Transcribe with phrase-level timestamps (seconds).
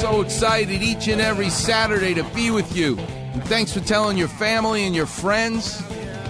[0.00, 2.96] So excited each and every Saturday to be with you.
[2.96, 5.84] And thanks for telling your family and your friends.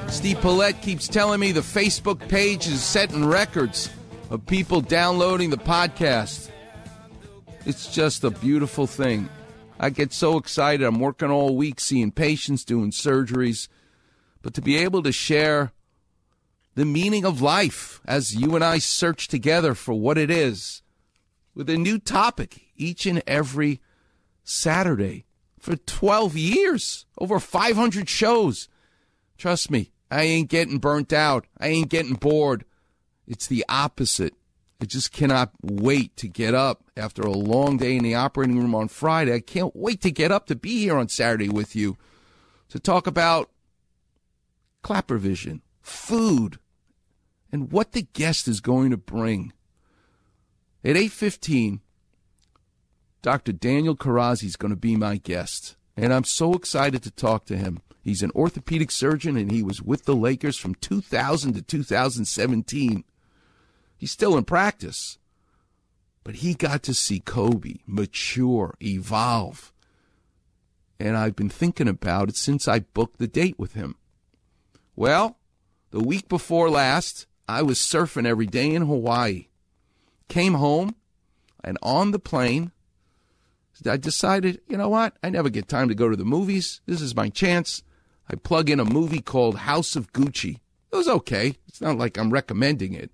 [0.09, 3.89] Steve Paulette keeps telling me the Facebook page is setting records
[4.29, 6.51] of people downloading the podcast.
[7.65, 9.29] It's just a beautiful thing.
[9.79, 10.85] I get so excited.
[10.85, 13.69] I'm working all week seeing patients, doing surgeries.
[14.43, 15.71] But to be able to share
[16.75, 20.83] the meaning of life as you and I search together for what it is
[21.55, 23.81] with a new topic each and every
[24.43, 25.27] Saturday
[25.59, 28.69] for 12 years, over 500 shows.
[29.37, 31.47] Trust me, I ain't getting burnt out.
[31.59, 32.65] I ain't getting bored.
[33.27, 34.35] It's the opposite.
[34.81, 38.75] I just cannot wait to get up after a long day in the operating room
[38.75, 39.35] on Friday.
[39.35, 41.99] I can't wait to get up to be here on Saturday with you
[42.71, 43.51] to talk about
[44.83, 46.59] Clapper Vision, food,
[47.53, 49.53] and what the guest is going to bring.
[50.83, 51.81] At 8:15,
[53.23, 53.53] Dr.
[53.53, 57.57] Daniel Kharrazi is going to be my guest, and I'm so excited to talk to
[57.57, 57.81] him.
[58.03, 63.05] He's an orthopedic surgeon and he was with the Lakers from 2000 to 2017.
[63.99, 65.19] He's still in practice.
[66.25, 69.73] But he got to see Kobe mature, evolve.
[70.99, 73.97] And I've been thinking about it since I booked the date with him.
[74.97, 75.39] Well,
[75.91, 79.49] the week before last, I was surfing every day in Hawaii.
[80.29, 80.95] Came home,
[81.65, 82.73] and on the plane,
[83.87, 85.17] I decided, you know what?
[85.23, 86.81] I never get time to go to the movies.
[86.87, 87.83] This is my chance.
[88.29, 90.59] I plug in a movie called House of Gucci.
[90.93, 91.55] It was okay.
[91.69, 93.11] It's not like I'm recommending it.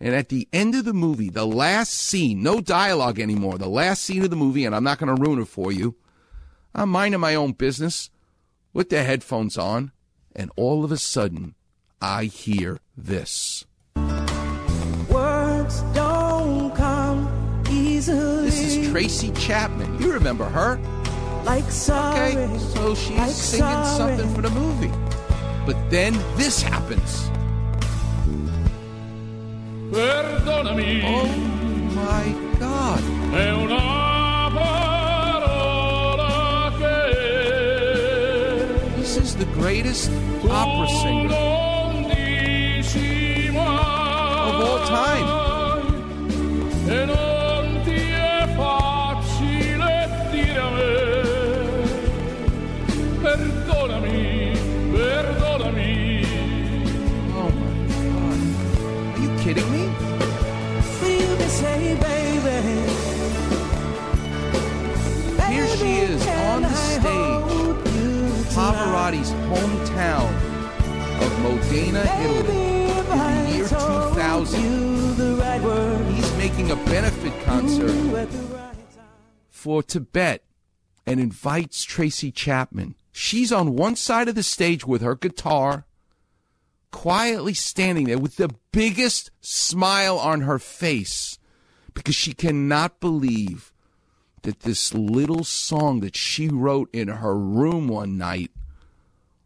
[0.00, 4.02] And at the end of the movie, the last scene, no dialogue anymore, the last
[4.02, 5.94] scene of the movie, and I'm not going to ruin it for you.
[6.74, 8.10] I'm minding my own business
[8.72, 9.92] with the headphones on,
[10.34, 11.54] and all of a sudden,
[12.00, 13.64] I hear this.
[15.08, 15.82] Words
[18.92, 19.98] Tracy Chapman.
[19.98, 20.78] You remember her?
[21.44, 22.36] like sorry.
[22.36, 24.16] Okay, so she's like singing sorry.
[24.18, 24.92] something for the movie.
[25.66, 27.28] But then this happens.
[29.90, 31.26] Perdonami, Oh
[31.96, 33.02] my God.
[33.34, 37.10] è una parola che
[39.00, 40.10] This is the greatest
[40.44, 44.48] opera singer non dici mai.
[44.48, 45.26] of all time.
[69.10, 69.24] Tonight?
[69.48, 70.30] Hometown
[71.22, 72.72] of Modena, Italy.
[72.92, 74.62] In the year 2000.
[74.62, 79.04] you the right word, He's making a benefit concert you at the right time.
[79.48, 80.44] for Tibet
[81.06, 82.94] and invites Tracy Chapman.
[83.10, 85.84] She's on one side of the stage with her guitar,
[86.90, 91.38] quietly standing there with the biggest smile on her face
[91.92, 93.72] because she cannot believe
[94.42, 98.50] that this little song that she wrote in her room one night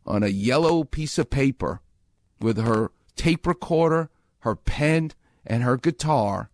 [0.06, 1.81] on a yellow piece of paper
[2.41, 5.12] with her tape recorder, her pen,
[5.44, 6.50] and her guitar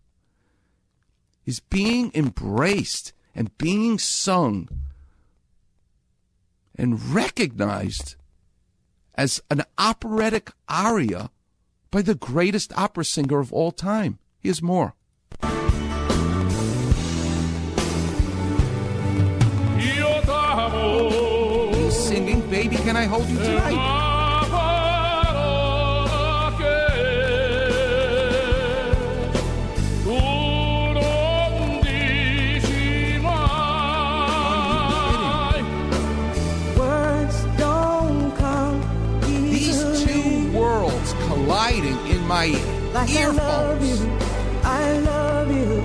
[1.45, 4.69] is being embraced and being sung
[6.75, 8.15] and recognized
[9.15, 11.29] as an operatic aria
[11.91, 14.17] by the greatest opera singer of all time.
[14.39, 14.95] Here's more.
[22.93, 23.73] Can I Hold You Tonight?
[23.73, 26.77] Una parola che
[30.03, 33.41] tu non dici mai.
[36.77, 38.77] Words don't come
[39.49, 42.49] These two worlds colliding in my
[42.93, 44.01] like I love earphones.
[44.01, 44.07] you.
[44.63, 45.81] I love you.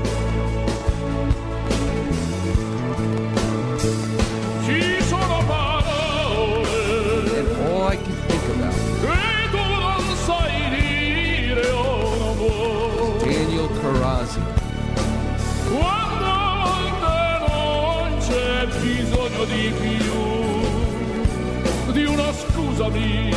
[22.79, 23.35] Scusami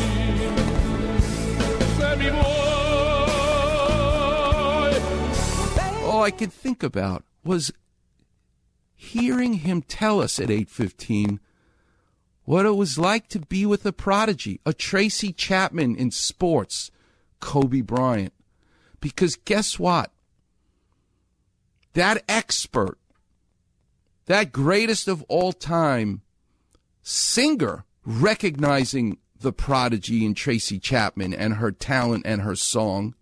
[6.04, 7.72] all I could think about was
[8.94, 11.40] hearing him tell us at 8:15
[12.44, 16.92] what it was like to be with a prodigy, a Tracy Chapman in sports,
[17.40, 18.34] Kobe Bryant.
[19.00, 20.12] Because guess what?
[21.94, 23.00] That expert,
[24.26, 26.22] that greatest of all time
[27.02, 33.16] singer recognizing the prodigy in Tracy Chapman and her talent and her song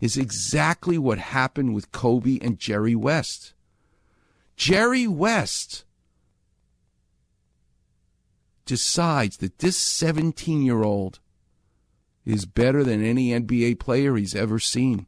[0.00, 3.52] is exactly what happened with Kobe and Jerry West.
[4.56, 5.84] Jerry West
[8.64, 11.18] decides that this 17 year old
[12.24, 15.06] is better than any NBA player he's ever seen.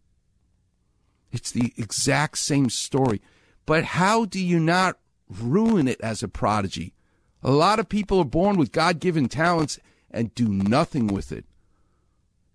[1.31, 3.23] It's the exact same story.
[3.65, 4.99] But how do you not
[5.29, 6.95] ruin it as a prodigy?
[7.43, 9.79] A lot of people are born with God given talents
[10.13, 11.45] and do nothing with it.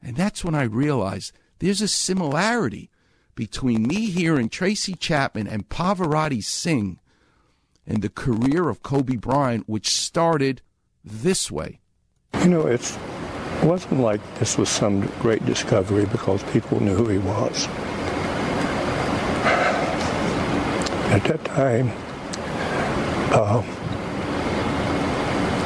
[0.01, 2.89] And that's when I realized there's a similarity
[3.35, 6.99] between me hearing Tracy Chapman and Pavarotti sing
[7.85, 10.61] and the career of Kobe Bryant, which started
[11.03, 11.79] this way.
[12.41, 12.97] You know, it
[13.63, 17.67] wasn't like this was some great discovery because people knew who he was.
[21.09, 21.91] At that time,
[23.33, 23.63] uh,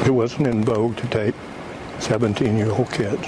[0.06, 1.34] it wasn't in vogue to take
[2.02, 3.26] 17 year old kids.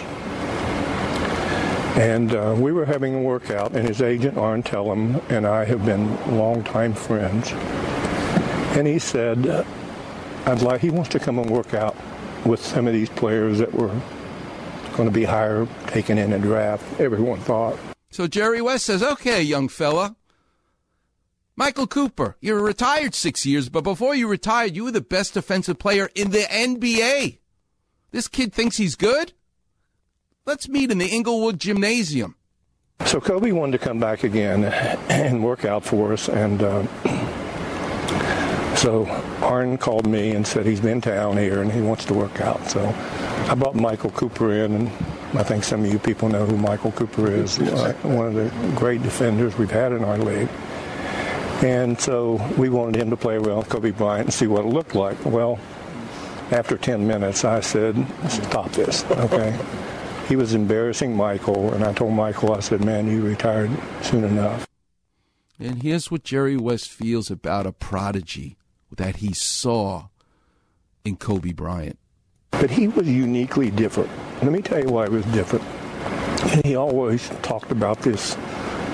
[1.96, 5.84] And uh, we were having a workout, and his agent, Arn Tellem, and I have
[5.86, 7.52] been longtime friends.
[8.76, 9.64] And he said,
[10.44, 11.94] I'd like, he wants to come and work out
[12.44, 13.94] with some of these players that were
[14.96, 17.78] going to be higher taken in a draft, everyone thought.
[18.10, 20.16] So Jerry West says, okay, young fella.
[21.56, 25.78] Michael Cooper, you're retired six years, but before you retired, you were the best defensive
[25.78, 27.38] player in the NBA.
[28.14, 29.32] This kid thinks he's good?
[30.46, 32.36] Let's meet in the Inglewood Gymnasium.
[33.06, 34.66] So Kobe wanted to come back again
[35.08, 36.86] and work out for us, and uh,
[38.76, 39.06] so
[39.42, 42.40] Arn called me and said he's been in town here and he wants to work
[42.40, 42.64] out.
[42.70, 42.86] So
[43.48, 44.88] I brought Michael Cooper in, and
[45.36, 48.48] I think some of you people know who Michael Cooper is, uh, one of the
[48.76, 50.48] great defenders we've had in our league.
[51.64, 54.94] And so we wanted him to play around Kobe Bryant and see what it looked
[54.94, 55.16] like.
[55.24, 55.58] Well,
[56.54, 59.58] after 10 minutes, I said, stop this, okay?
[60.28, 63.70] he was embarrassing Michael, and I told Michael, I said, man, you retired
[64.02, 64.66] soon enough.
[65.58, 68.56] And here's what Jerry West feels about a prodigy
[68.96, 70.08] that he saw
[71.04, 71.98] in Kobe Bryant.
[72.52, 74.10] But he was uniquely different.
[74.42, 75.64] Let me tell you why he was different.
[76.64, 78.36] He always talked about this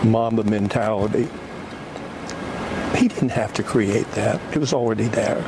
[0.02, 1.28] Mamba mentality.
[2.96, 4.40] He didn't have to create that.
[4.54, 5.44] It was already there.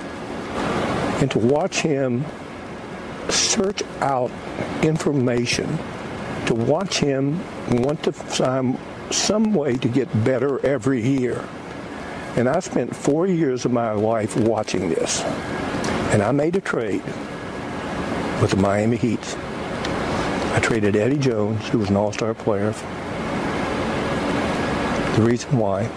[1.23, 2.25] And to watch him
[3.29, 4.33] search out
[4.83, 5.79] information,
[6.47, 7.41] to watch him
[7.71, 8.77] want to find
[9.13, 11.49] some way to get better every year.
[12.35, 15.21] And I spent four years of my life watching this.
[16.11, 17.05] And I made a trade
[18.41, 19.37] with the Miami Heat.
[19.39, 22.73] I traded Eddie Jones, who was an all-star player.
[25.15, 25.89] The reason why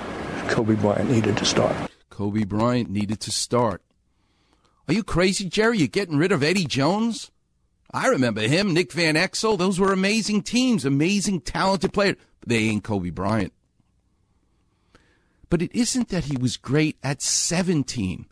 [0.49, 1.75] Kobe Bryant needed to start.
[2.11, 3.81] Kobe Bryant needed to start.
[4.87, 5.79] Are you crazy, Jerry?
[5.79, 7.31] You're getting rid of Eddie Jones?
[7.91, 9.57] I remember him, Nick Van Exel.
[9.57, 12.17] Those were amazing teams, amazing, talented players.
[12.39, 13.53] But they ain't Kobe Bryant.
[15.49, 18.25] But it isn't that he was great at 17.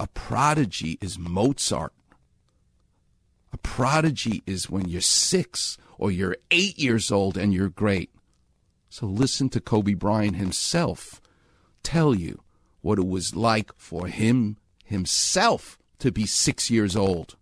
[0.00, 1.92] A prodigy is Mozart.
[3.52, 8.10] A prodigy is when you're six or you're eight years old and you're great.
[8.88, 11.20] So listen to Kobe Bryant himself
[11.82, 12.42] tell you
[12.80, 17.36] what it was like for him himself to be six years old.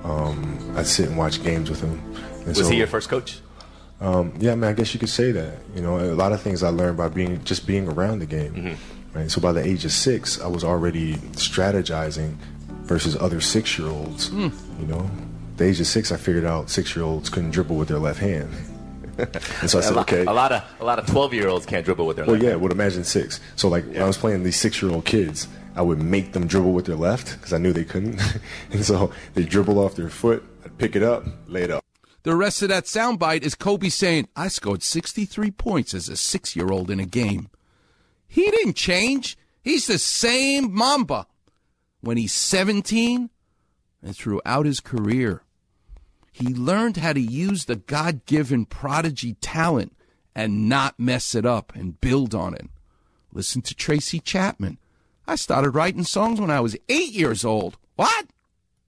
[0.00, 2.00] Um, I'd sit and watch games with him.
[2.38, 3.40] And Was so- he your first coach?
[3.98, 5.54] Um, yeah, man, I guess you could say that.
[5.74, 8.54] You know, a lot of things I learned by being just being around the game.
[8.54, 9.18] Mm-hmm.
[9.18, 9.30] Right.
[9.30, 12.36] So by the age of six, I was already strategizing
[12.82, 14.28] versus other six year olds.
[14.28, 14.48] Hmm.
[14.78, 15.10] You know,
[15.56, 18.20] the age of six, I figured out six year olds couldn't dribble with their left
[18.20, 18.50] hand.
[19.18, 20.26] and so I said, lot, okay.
[20.26, 22.42] a lot of a lot of twelve year olds can't dribble with their left hand.
[22.42, 22.44] Well, left.
[22.44, 22.60] yeah, hand.
[22.60, 23.40] would imagine six.
[23.56, 26.46] So like when I was playing these six year old kids, I would make them
[26.46, 28.20] dribble with their left because I knew they couldn't.
[28.70, 31.84] and so they dribble off their foot, I'd pick it up, lay it up.
[32.22, 36.56] The rest of that soundbite is Kobe saying, I scored 63 points as a six
[36.56, 37.50] year old in a game.
[38.26, 39.38] He didn't change.
[39.62, 41.26] He's the same Mamba
[42.00, 43.30] when he's 17
[44.02, 45.42] and throughout his career.
[46.32, 49.96] He learned how to use the God given prodigy talent
[50.34, 52.68] and not mess it up and build on it.
[53.32, 54.78] Listen to Tracy Chapman.
[55.28, 57.76] I started writing songs when I was eight years old.
[57.96, 58.26] What?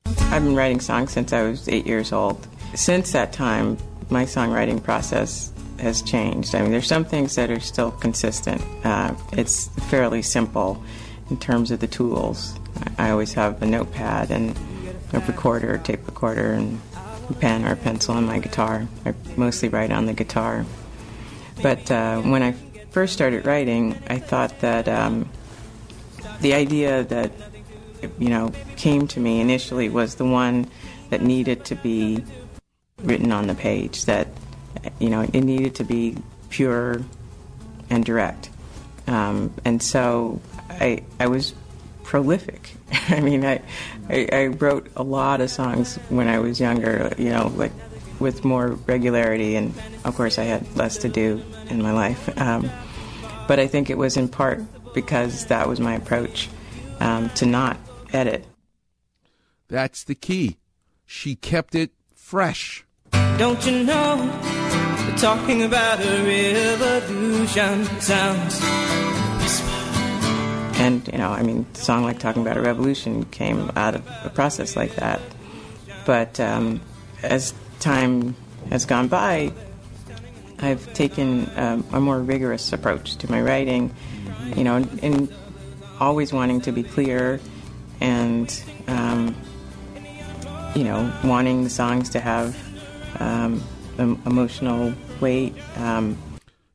[0.06, 2.46] I've been writing songs since I was eight years old.
[2.74, 3.76] Since that time,
[4.08, 6.54] my songwriting process has changed.
[6.54, 8.62] I mean, there's some things that are still consistent.
[8.84, 10.82] Uh, it's fairly simple
[11.28, 12.54] in terms of the tools.
[12.98, 14.56] I always have a notepad and
[15.12, 16.80] a recorder, a tape recorder, and
[17.30, 18.86] a pen or a pencil on my guitar.
[19.04, 20.64] I mostly write on the guitar.
[21.62, 22.52] But uh, when I
[22.90, 25.28] first started writing, I thought that um,
[26.40, 27.32] the idea that
[28.18, 30.70] you know came to me initially was the one
[31.10, 32.24] that needed to be
[33.02, 34.04] written on the page.
[34.04, 34.28] That
[34.98, 36.16] you know it needed to be
[36.50, 37.02] pure
[37.90, 38.50] and direct.
[39.06, 41.54] Um, and so I I was
[42.04, 42.74] prolific.
[43.08, 43.62] I mean I,
[44.08, 47.12] I I wrote a lot of songs when I was younger.
[47.18, 47.72] You know like
[48.20, 49.72] with more regularity, and
[50.04, 52.36] of course I had less to do in my life.
[52.38, 52.70] Um,
[53.46, 54.60] but I think it was in part
[54.94, 56.48] because that was my approach
[57.00, 57.78] um, to not
[58.12, 58.44] edit.
[59.68, 60.58] That's the key.
[61.06, 62.84] She kept it fresh.
[63.12, 64.16] Don't you know?
[65.06, 68.60] They're talking about a revolution sounds.
[70.78, 74.08] And, you know, I mean, a song like Talking About a Revolution came out of
[74.24, 75.20] a process like that.
[76.06, 76.80] But um,
[77.22, 78.36] as time
[78.70, 79.52] has gone by,
[80.60, 83.94] I've taken um, a more rigorous approach to my writing,
[84.56, 85.32] you know, and
[86.00, 87.40] always wanting to be clear
[88.00, 89.34] and, um,
[90.74, 92.56] you know, wanting the songs to have
[93.20, 93.62] um,
[93.98, 95.54] em- emotional weight.
[95.76, 96.16] Um,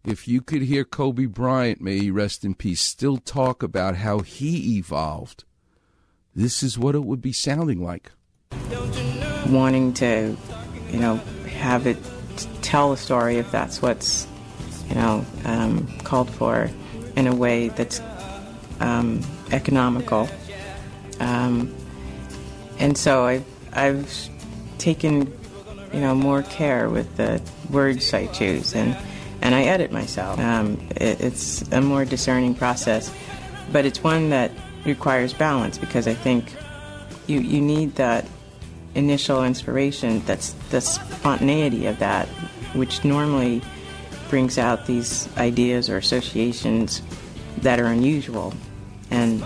[0.05, 4.19] If you could hear Kobe Bryant, may he rest in peace, still talk about how
[4.19, 5.45] he evolved,
[6.35, 8.11] this is what it would be sounding like.
[9.49, 10.35] wanting to,
[10.91, 11.15] you know,
[11.57, 11.97] have it
[12.61, 14.27] tell a story if that's what's,
[14.89, 16.69] you know, um, called for
[17.15, 18.01] in a way that's
[18.79, 20.29] um, economical.
[21.19, 21.73] Um,
[22.79, 24.29] and so I've, I've
[24.77, 25.31] taken,
[25.93, 28.97] you know, more care with the words I choose and,
[29.41, 30.39] and I edit myself.
[30.39, 33.13] Um, it, it's a more discerning process,
[33.71, 34.51] but it's one that
[34.85, 36.53] requires balance because I think
[37.27, 38.25] you, you need that
[38.95, 42.27] initial inspiration that's the spontaneity of that
[42.75, 43.61] which normally
[44.33, 47.03] brings out these ideas or associations
[47.59, 48.51] that are unusual
[49.11, 49.45] and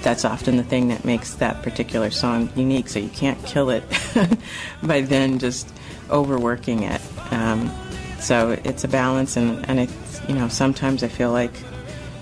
[0.00, 3.84] that's often the thing that makes that particular song unique so you can't kill it
[4.82, 5.70] by then just
[6.08, 7.70] overworking it um,
[8.18, 11.52] so it's a balance and, and it's you know sometimes i feel like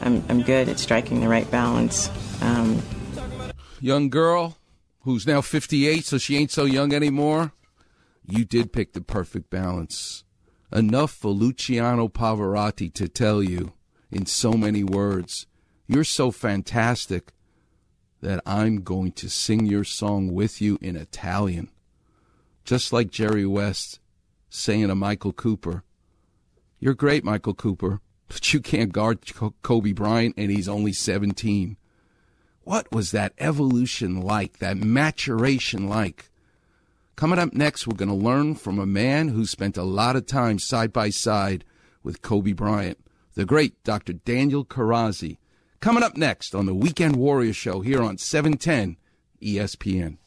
[0.03, 2.11] i'm, I'm good at striking the right balance
[2.43, 2.83] um,
[3.81, 4.57] Young girl
[5.03, 7.53] who's now 58, so she ain't so young anymore.
[8.25, 10.25] You did pick the perfect balance.
[10.73, 13.73] Enough for Luciano Pavarotti to tell you
[14.11, 15.47] in so many words,
[15.87, 17.33] you're so fantastic
[18.21, 21.71] that I'm going to sing your song with you in Italian.
[22.65, 24.01] Just like Jerry West
[24.49, 25.85] saying to Michael Cooper,
[26.81, 29.21] You're great, Michael Cooper, but you can't guard
[29.63, 31.77] Kobe Bryant, and he's only 17.
[32.63, 36.31] What was that evolution like, that maturation like?
[37.17, 40.27] Coming up next, we're going to learn from a man who spent a lot of
[40.27, 41.65] time side by side
[42.03, 42.99] with Kobe Bryant,
[43.35, 44.13] the great Dr.
[44.13, 45.39] Daniel Kharrazi.
[45.81, 48.99] Coming up next on the Weekend Warrior Show here on E 710
[49.43, 50.19] ESPN.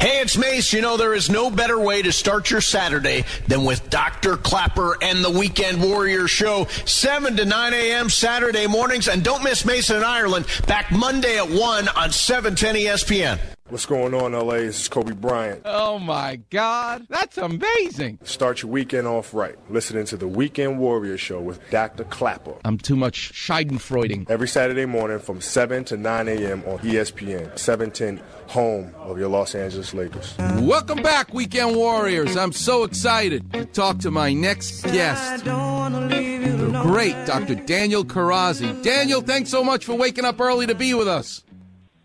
[0.00, 0.72] Hey, it's Mace.
[0.72, 4.36] You know, there is no better way to start your Saturday than with Dr.
[4.36, 8.10] Clapper and the Weekend Warrior Show, 7 to 9 a.m.
[8.10, 9.06] Saturday mornings.
[9.06, 13.38] And don't miss Mason in Ireland, back Monday at 1 on E 710 ESPN.
[13.70, 14.56] What's going on, LA?
[14.56, 15.62] This is Kobe Bryant.
[15.64, 17.06] Oh, my God.
[17.08, 18.18] That's amazing.
[18.22, 19.56] Start your weekend off right.
[19.70, 22.04] Listening to the Weekend Warrior Show with Dr.
[22.04, 22.56] Clapper.
[22.66, 24.28] I'm too much Scheidenfreuding.
[24.28, 26.62] Every Saturday morning from 7 to 9 a.m.
[26.66, 30.34] on ESPN, 710, home of your Los Angeles Lakers.
[30.60, 32.36] Welcome back, Weekend Warriors.
[32.36, 37.54] I'm so excited to talk to my next guest, the great Dr.
[37.54, 38.82] Daniel Kharrazi.
[38.82, 41.43] Daniel, thanks so much for waking up early to be with us.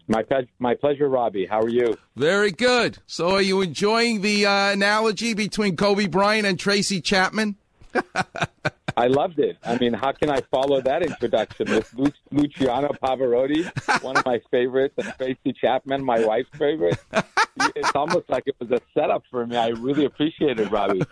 [0.09, 1.45] My, pe- my pleasure, Robbie.
[1.45, 1.95] How are you?
[2.15, 2.97] Very good.
[3.05, 7.55] So, are you enjoying the uh, analogy between Kobe Bryant and Tracy Chapman?
[8.97, 9.57] I loved it.
[9.63, 13.63] I mean, how can I follow that introduction with Lu- Luciano Pavarotti,
[14.03, 16.97] one of my favorites, and Tracy Chapman, my wife's favorite?
[17.75, 19.57] It's almost like it was a setup for me.
[19.57, 21.01] I really appreciate it, Robbie.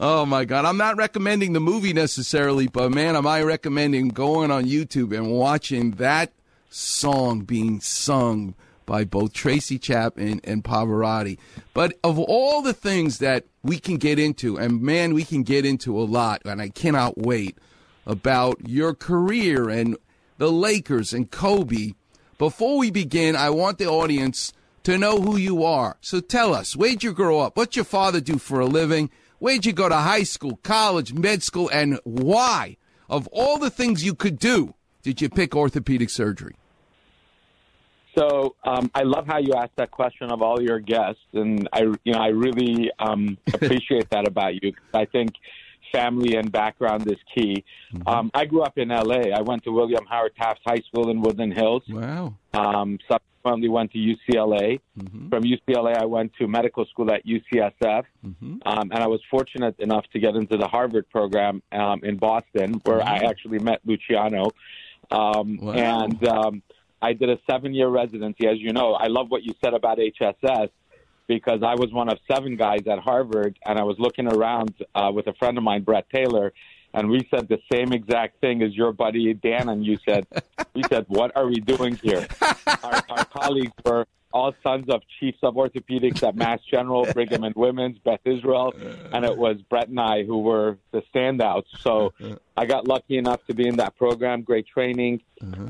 [0.00, 0.64] Oh my God!
[0.64, 5.32] I'm not recommending the movie necessarily, but man, am I recommending going on YouTube and
[5.32, 6.32] watching that
[6.68, 8.54] song being sung
[8.86, 11.38] by both Tracy Chapman and Pavarotti.
[11.74, 15.66] But of all the things that we can get into, and man, we can get
[15.66, 17.58] into a lot, and I cannot wait
[18.06, 19.96] about your career and
[20.38, 21.92] the Lakers and Kobe.
[22.38, 24.52] Before we begin, I want the audience
[24.84, 25.98] to know who you are.
[26.00, 27.56] So tell us, where'd you grow up?
[27.56, 29.10] What's your father do for a living?
[29.38, 32.78] Where'd you go to high school, college, med school, and why?
[33.10, 34.74] Of all the things you could do,
[35.08, 36.54] did you pick orthopedic surgery?
[38.14, 41.84] So um, I love how you asked that question of all your guests, and I,
[42.04, 44.74] you know, I really um, appreciate that about you.
[44.92, 45.30] I think
[45.90, 47.64] family and background is key.
[47.94, 48.06] Mm-hmm.
[48.06, 49.32] Um, I grew up in L.A.
[49.32, 51.84] I went to William Howard Taft High School in Woodland Hills.
[51.88, 52.34] Wow.
[52.52, 54.80] Um, subsequently went to UCLA.
[54.98, 55.28] Mm-hmm.
[55.30, 58.56] From UCLA, I went to medical school at UCSF, Mm-hmm.
[58.66, 62.82] um, and I was fortunate enough to get into the Harvard program um, in Boston,
[62.84, 64.50] where I actually met Luciano.
[65.10, 65.72] Um, Wow.
[65.72, 66.62] And um,
[67.00, 68.46] I did a seven-year residency.
[68.46, 70.70] As you know, I love what you said about HSS
[71.26, 75.10] because I was one of seven guys at Harvard, and I was looking around uh,
[75.14, 76.52] with a friend of mine, Brett Taylor,
[76.94, 80.26] and we said the same exact thing as your buddy Dan, and you said,
[80.74, 82.26] we said, what are we doing here?
[82.82, 87.54] our, our colleagues were all sons of chiefs of orthopedics at Mass General, Brigham and
[87.54, 88.74] Women's, Beth Israel,
[89.12, 91.66] and it was Brett and I who were the standouts.
[91.80, 92.12] So
[92.56, 95.22] I got lucky enough to be in that program, great training.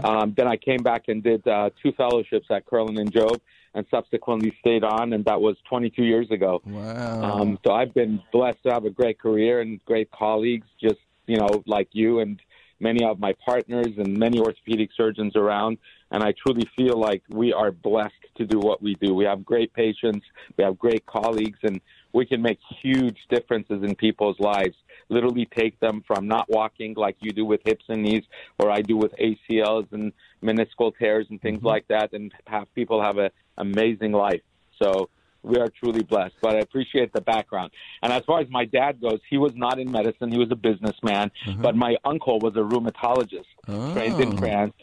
[0.02, 3.40] Um, then I came back and did uh, two fellowships at Kerlan and Jobe,
[3.74, 6.60] and subsequently stayed on, and that was 22 years ago.
[6.64, 7.22] Wow.
[7.22, 11.36] Um, so I've been blessed to have a great career and great colleagues, just you
[11.36, 12.40] know, like you and
[12.80, 15.78] many of my partners and many orthopedic surgeons around.
[16.10, 19.14] And I truly feel like we are blessed to do what we do.
[19.14, 20.24] We have great patients,
[20.56, 21.80] we have great colleagues, and
[22.12, 24.76] we can make huge differences in people's lives.
[25.10, 28.24] Literally take them from not walking like you do with hips and knees,
[28.58, 31.66] or I do with ACLs and meniscal tears and things mm-hmm.
[31.66, 34.42] like that, and have people have an amazing life.
[34.82, 35.10] So
[35.42, 36.34] we are truly blessed.
[36.40, 37.70] But I appreciate the background.
[38.02, 40.56] And as far as my dad goes, he was not in medicine; he was a
[40.56, 41.30] businessman.
[41.46, 41.62] Mm-hmm.
[41.62, 43.92] But my uncle was a rheumatologist, oh.
[43.94, 44.36] trained in Oh.
[44.36, 44.74] France.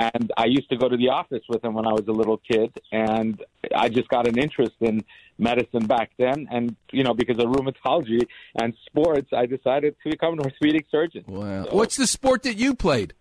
[0.00, 2.38] And I used to go to the office with him when I was a little
[2.38, 3.40] kid, and
[3.74, 5.04] I just got an interest in
[5.38, 6.48] medicine back then.
[6.50, 8.26] And you know, because of rheumatology
[8.60, 11.24] and sports, I decided to become an orthopedic surgeon.
[11.28, 11.66] Wow.
[11.70, 13.14] What's the sport that you played?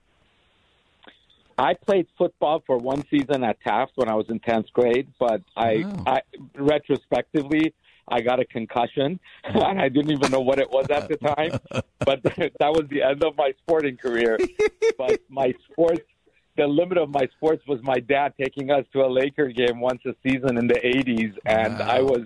[1.57, 5.41] I played football for one season at Taft when I was in tenth grade, but
[5.55, 6.21] I, I
[6.55, 7.73] retrospectively
[8.07, 11.59] I got a concussion and I didn't even know what it was at the time.
[12.05, 12.21] But
[12.59, 14.37] that was the end of my sporting career.
[14.97, 16.03] But my sports,
[16.57, 20.01] the limit of my sports was my dad taking us to a Laker game once
[20.05, 22.23] a season in the '80s, and I was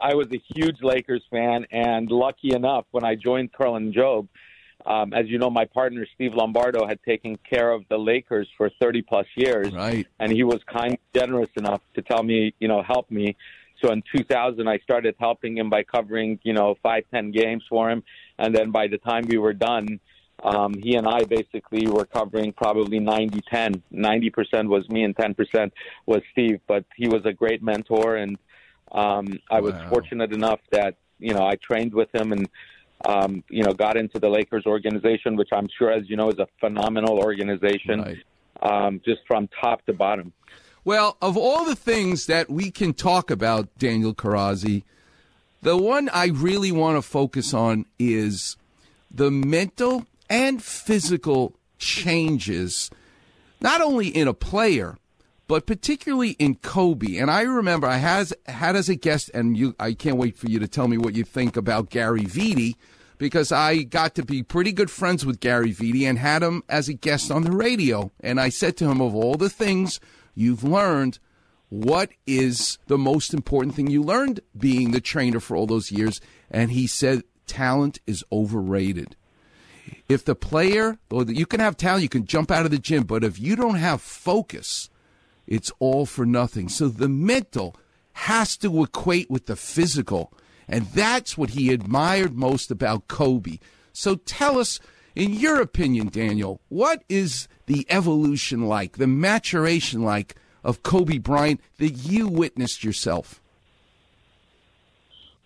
[0.00, 4.28] I was a huge Lakers fan, and lucky enough, when I joined Kerlan-Jobe,
[4.86, 8.70] um, as you know, my partner Steve Lombardo had taken care of the Lakers for
[8.80, 10.06] 30 plus years, right?
[10.20, 13.36] And he was kind, generous enough to tell me, you know, help me.
[13.82, 17.90] So in 2000, I started helping him by covering, you know, five, ten games for
[17.90, 18.02] him,
[18.38, 20.00] and then by the time we were done,
[20.42, 23.82] um, he and I basically were covering probably 90 10.
[23.92, 25.72] 90% was me and 10%
[26.06, 28.16] was Steve, but he was a great mentor.
[28.16, 28.38] And
[28.92, 32.48] um, I was fortunate enough that, you know, I trained with him and,
[33.06, 36.38] um, you know, got into the Lakers organization, which I'm sure, as you know, is
[36.38, 38.22] a phenomenal organization,
[38.62, 40.32] um, just from top to bottom.
[40.84, 44.84] Well, of all the things that we can talk about, Daniel Kharrazi,
[45.62, 48.56] the one I really want to focus on is
[49.10, 52.90] the mental and physical changes,
[53.60, 54.96] not only in a player,
[55.48, 57.16] but particularly in Kobe.
[57.16, 60.48] And I remember I has had as a guest, and you, I can't wait for
[60.48, 62.76] you to tell me what you think about Gary Vitti,
[63.16, 66.88] because I got to be pretty good friends with Gary Vitti and had him as
[66.88, 68.12] a guest on the radio.
[68.20, 69.98] And I said to him, of all the things
[70.34, 71.18] you've learned,
[71.70, 76.20] what is the most important thing you learned being the trainer for all those years?
[76.50, 79.16] And he said, talent is overrated.
[80.08, 83.04] If the player, or you can have talent, you can jump out of the gym,
[83.04, 84.90] but if you don't have focus,
[85.48, 86.68] it's all for nothing.
[86.68, 87.74] So the mental
[88.12, 90.32] has to equate with the physical.
[90.68, 93.58] And that's what he admired most about Kobe.
[93.92, 94.78] So tell us,
[95.14, 101.60] in your opinion, Daniel, what is the evolution like, the maturation like of Kobe Bryant
[101.78, 103.40] that you witnessed yourself?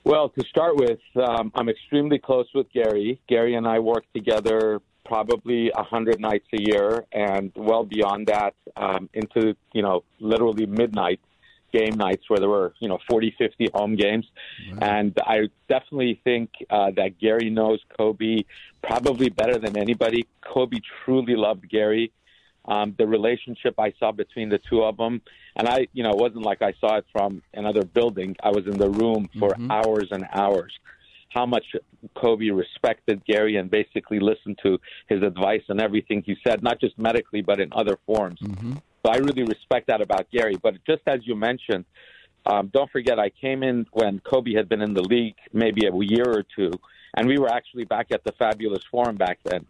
[0.05, 3.21] Well, to start with, um, I'm extremely close with Gary.
[3.29, 4.81] Gary and I work together
[5.13, 10.65] probably a hundred nights a year, and well beyond that, um, into you know literally
[10.65, 11.21] midnight
[11.71, 14.27] game nights where there were you know 40, 50 home games,
[14.81, 18.39] and I definitely think uh, that Gary knows Kobe
[18.83, 20.27] probably better than anybody.
[20.41, 22.11] Kobe truly loved Gary.
[22.65, 25.21] Um, the relationship I saw between the two of them,
[25.57, 28.37] and I, you know, it wasn't like I saw it from another building.
[28.43, 30.73] I was in the room for hours and hours.
[31.33, 31.65] How much
[32.15, 36.99] Kobe respected Gary and basically listened to his advice and everything he said, not just
[36.99, 38.41] medically, but in other forms.
[39.05, 40.57] So I really respect that about Gary.
[40.63, 41.85] But just as you mentioned,
[42.45, 45.93] um, don't forget I came in when Kobe had been in the league maybe a
[45.95, 46.73] year or two,
[47.17, 49.67] and we were actually back at the Fabulous Forum back then.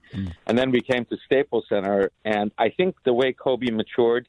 [0.46, 4.27] And then we came to Staples Center, and I think the way Kobe matured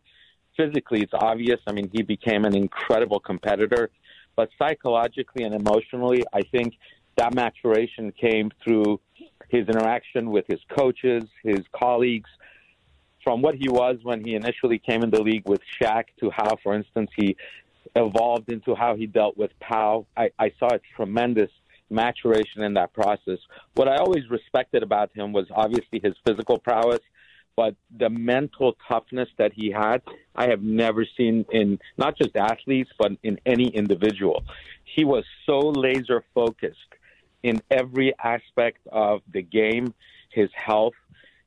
[0.58, 1.60] physically, it's obvious.
[1.68, 3.90] I mean, he became an incredible competitor,
[4.36, 6.74] but psychologically and emotionally, I think
[7.18, 9.00] that maturation came through
[9.50, 12.30] his interaction with his coaches, his colleagues,
[13.24, 16.58] from what he was when he initially came in the league with Shaq to how,
[16.62, 17.38] for instance, he
[17.96, 20.08] evolved into how he dealt with Powell.
[20.18, 21.52] I, I saw a tremendous
[21.90, 23.38] maturation in that process.
[23.76, 27.02] What I always respected about him was obviously his physical prowess,
[27.56, 30.02] but the mental toughness that he had,
[30.36, 34.44] I have never seen in not just athletes, but in any individual.
[34.84, 36.78] He was so laser focused
[37.44, 39.94] in every aspect of the game,
[40.32, 40.94] his health.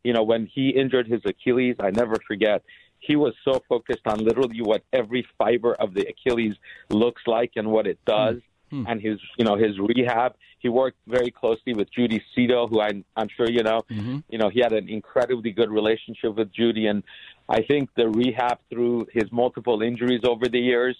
[0.04, 2.62] You know, when he injured his Achilles, I never forget.
[3.00, 6.54] He was so focused on literally what every fiber of the Achilles
[6.90, 8.37] looks like and what it does,
[8.70, 8.82] hmm.
[8.82, 8.87] Hmm.
[8.88, 10.37] and his, you know, his rehab.
[10.59, 13.82] He worked very closely with Judy Seto, who I, I'm sure you know.
[13.90, 14.18] Mm-hmm.
[14.28, 17.02] You know, he had an incredibly good relationship with Judy, and
[17.48, 20.96] I think the rehab through his multiple injuries over the years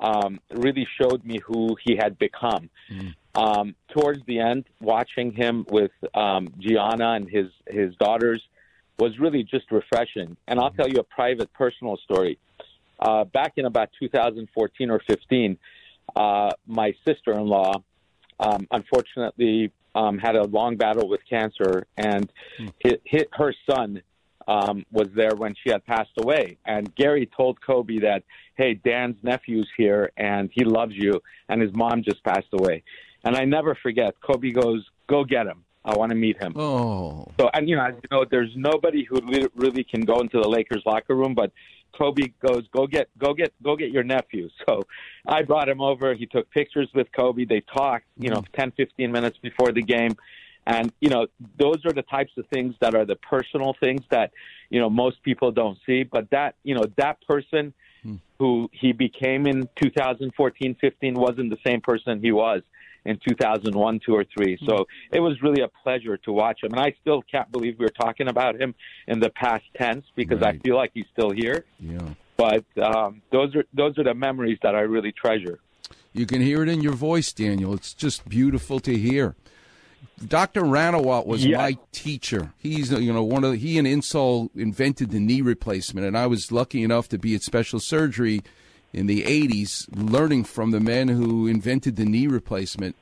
[0.00, 2.70] um, really showed me who he had become.
[2.88, 3.08] Hmm.
[3.34, 8.42] Um, towards the end, watching him with um, Gianna and his his daughters
[8.98, 10.36] was really just refreshing.
[10.46, 12.38] And I'll tell you a private, personal story.
[12.98, 15.58] Uh, back in about 2014 or 15,
[16.14, 17.82] uh, my sister-in-law,
[18.38, 22.30] um, unfortunately, um, had a long battle with cancer, and
[22.78, 24.02] hit, hit her son
[24.46, 26.58] um, was there when she had passed away.
[26.64, 28.22] And Gary told Kobe that,
[28.56, 32.82] "Hey, Dan's nephew's here, and he loves you." And his mom just passed away.
[33.24, 34.14] And I never forget.
[34.20, 35.64] Kobe goes, "Go get him.
[35.84, 37.26] I want to meet him." Oh.
[37.38, 39.20] So, and you know, as you know, there's nobody who
[39.54, 41.52] really can go into the Lakers locker room, but
[41.92, 44.82] Kobe goes, "Go get, go get, go get your nephew." So,
[45.26, 46.14] I brought him over.
[46.14, 47.44] He took pictures with Kobe.
[47.44, 48.60] They talked, you know, mm-hmm.
[48.60, 50.16] 10, 15 minutes before the game.
[50.66, 51.26] And, you know,
[51.58, 54.30] those are the types of things that are the personal things that,
[54.68, 56.04] you know, most people don't see.
[56.04, 58.16] But that, you know, that person hmm.
[58.38, 62.62] who he became in 2014, 15 wasn't the same person he was
[63.04, 64.58] in 2001, two or three.
[64.66, 66.72] So it was really a pleasure to watch him.
[66.72, 68.74] And I still can't believe we are talking about him
[69.06, 71.64] in the past tense because I feel like he's still here.
[71.78, 71.98] Yeah.
[72.36, 75.58] But um, those are those are the memories that I really treasure.
[76.12, 77.74] You can hear it in your voice, Daniel.
[77.74, 79.36] It's just beautiful to hear.
[80.26, 80.62] Dr.
[80.62, 82.52] Ranawat was my teacher.
[82.58, 86.26] He's you know one of the, he and Insall invented the knee replacement, and I
[86.26, 88.42] was lucky enough to be at special surgery
[88.92, 92.96] in the '80s, learning from the men who invented the knee replacement.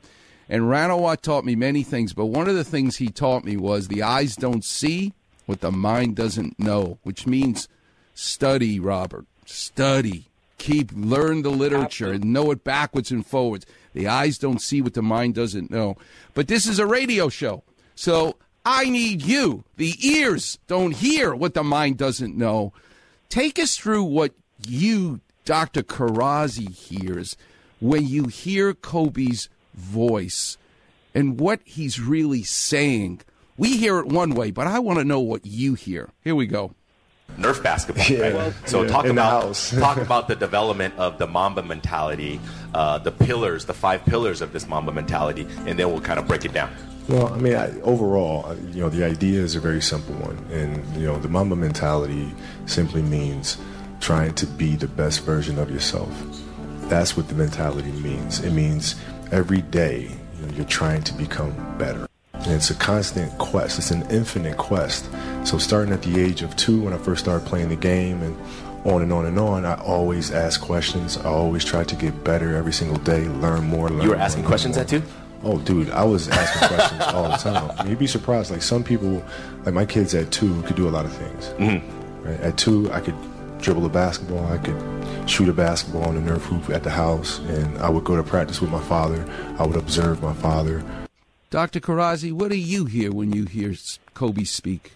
[0.49, 3.89] And Ranawat taught me many things, but one of the things he taught me was
[3.89, 5.13] the eyes don't see
[5.45, 7.69] what the mind doesn't know, which means
[8.15, 9.27] study, Robert.
[9.45, 10.27] Study.
[10.59, 13.65] Keep learn the literature and know it backwards and forwards.
[13.95, 15.97] The eyes don't see what the mind doesn't know.
[16.35, 17.63] But this is a radio show.
[17.95, 19.65] So I need you.
[19.77, 22.73] The ears don't hear what the mind doesn't know.
[23.29, 24.33] Take us through what
[24.67, 25.83] you, Dr.
[25.83, 27.35] Kharrazi, hears
[27.81, 30.59] when you hear Kobe's voice
[31.15, 33.23] and what he's really saying.
[33.57, 36.11] We hear it one way, but I want to know what you hear.
[36.23, 36.75] Here we go.
[37.39, 38.29] Nerf basketball, Yeah.
[38.29, 38.55] right?
[38.67, 42.41] So Yeah, talk in about talk about the development of the Mamba mentality,
[42.75, 46.29] uh, the pillars, the five pillars of this Mamba mentality, and then we'll kind of
[46.29, 46.71] break it down.
[47.09, 50.37] Well, I mean, I, overall, uh, you know, the idea is a very simple one,
[50.53, 52.35] and you know, the Mamba mentality
[52.67, 53.57] simply means
[54.01, 56.11] trying to be the best version of yourself.
[56.89, 58.41] That's what the mentality means.
[58.41, 58.97] It means
[59.31, 62.07] every day you know, you're trying to become better.
[62.35, 63.79] And it's a constant quest.
[63.79, 65.11] It's an infinite quest.
[65.45, 68.37] So starting at the age of two, when I first started playing the game, and
[68.85, 71.19] on and on and on, I always ask questions.
[71.19, 73.89] I always try to get better every single day, learn more.
[73.89, 74.83] Learn You were asking learn questions more.
[74.83, 75.03] at two?
[75.43, 77.71] Oh, dude, I was asking questions all the time.
[77.77, 78.51] I mean, you'd be surprised.
[78.51, 79.23] Like some people,
[79.65, 81.49] like my kids at two, could do a lot of things.
[81.59, 82.25] Mm-hmm.
[82.27, 82.41] Right?
[82.41, 83.15] At two, I could
[83.61, 84.47] dribble a basketball.
[84.47, 88.05] I could shoot a basketball on the Nerf hoop at the house, and I would
[88.05, 89.25] go to practice with my father.
[89.59, 90.85] I would observe my father.
[91.51, 91.81] Dr.
[91.81, 93.75] Kharrazi, what do you hear when you hear
[94.15, 94.93] Kobe speak?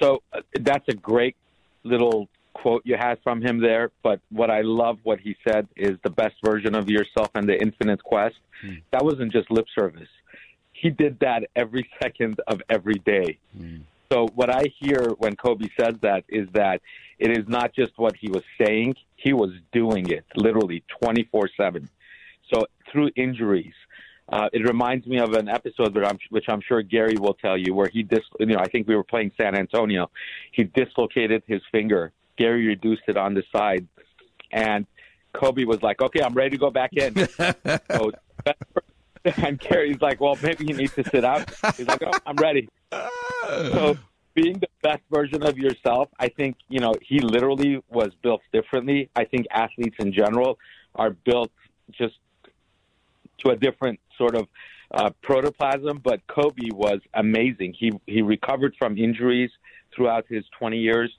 [0.00, 1.36] So uh, that's a great
[1.84, 3.90] little quote you had from him there.
[4.02, 7.60] But what I love what he said is the best version of yourself and the
[7.60, 8.36] infinite quest.
[8.92, 10.08] That wasn't just lip service.
[10.72, 13.38] He did that every second of every day.
[14.12, 16.82] So what I hear when Kobe says that is that
[17.24, 21.48] it is not just what he was saying; he was doing it literally twenty four
[21.56, 21.88] seven.
[22.52, 23.74] So through injuries,
[24.28, 27.56] uh, it reminds me of an episode that I'm, which I'm sure Gary will tell
[27.56, 30.10] you, where he dis, you know, I think we were playing San Antonio.
[30.52, 33.86] He dislocated his finger Gary reduced it on the side,
[34.50, 34.86] and
[35.32, 37.14] Kobe was like, "Okay, I'm ready to go back in."
[37.90, 38.12] so,
[39.24, 42.68] and Gary's like, "Well, maybe you need to sit out." He's like, oh, "I'm ready."
[43.44, 43.98] So,
[44.34, 49.10] being the best version of yourself, I think you know he literally was built differently.
[49.14, 50.58] I think athletes in general
[50.94, 51.50] are built
[51.90, 52.14] just
[53.38, 54.46] to a different sort of
[54.92, 56.00] uh, protoplasm.
[56.02, 57.74] But Kobe was amazing.
[57.78, 59.50] He he recovered from injuries
[59.94, 61.10] throughout his 20 years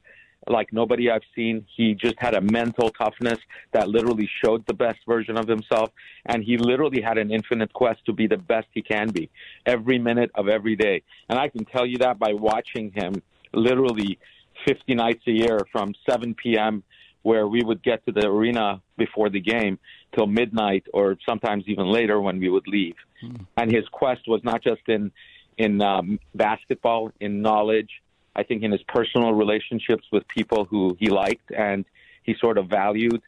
[0.47, 1.65] like nobody I've seen.
[1.75, 3.39] He just had a mental toughness
[3.71, 5.91] that literally showed the best version of himself.
[6.25, 9.29] And he literally had an infinite quest to be the best he can be
[9.65, 11.03] every minute of every day.
[11.29, 13.21] And I can tell you that by watching him
[13.53, 14.19] literally
[14.67, 16.83] 50 nights a year from 7 p.m.,
[17.23, 19.79] where we would get to the arena before the game
[20.13, 22.95] till midnight or sometimes even later when we would leave.
[23.23, 23.47] Mm.
[23.55, 25.11] And his quest was not just in
[25.57, 27.89] in um, basketball, in knowledge,
[28.35, 31.85] I think in his personal relationships with people who he liked and
[32.23, 33.21] he sort of valued.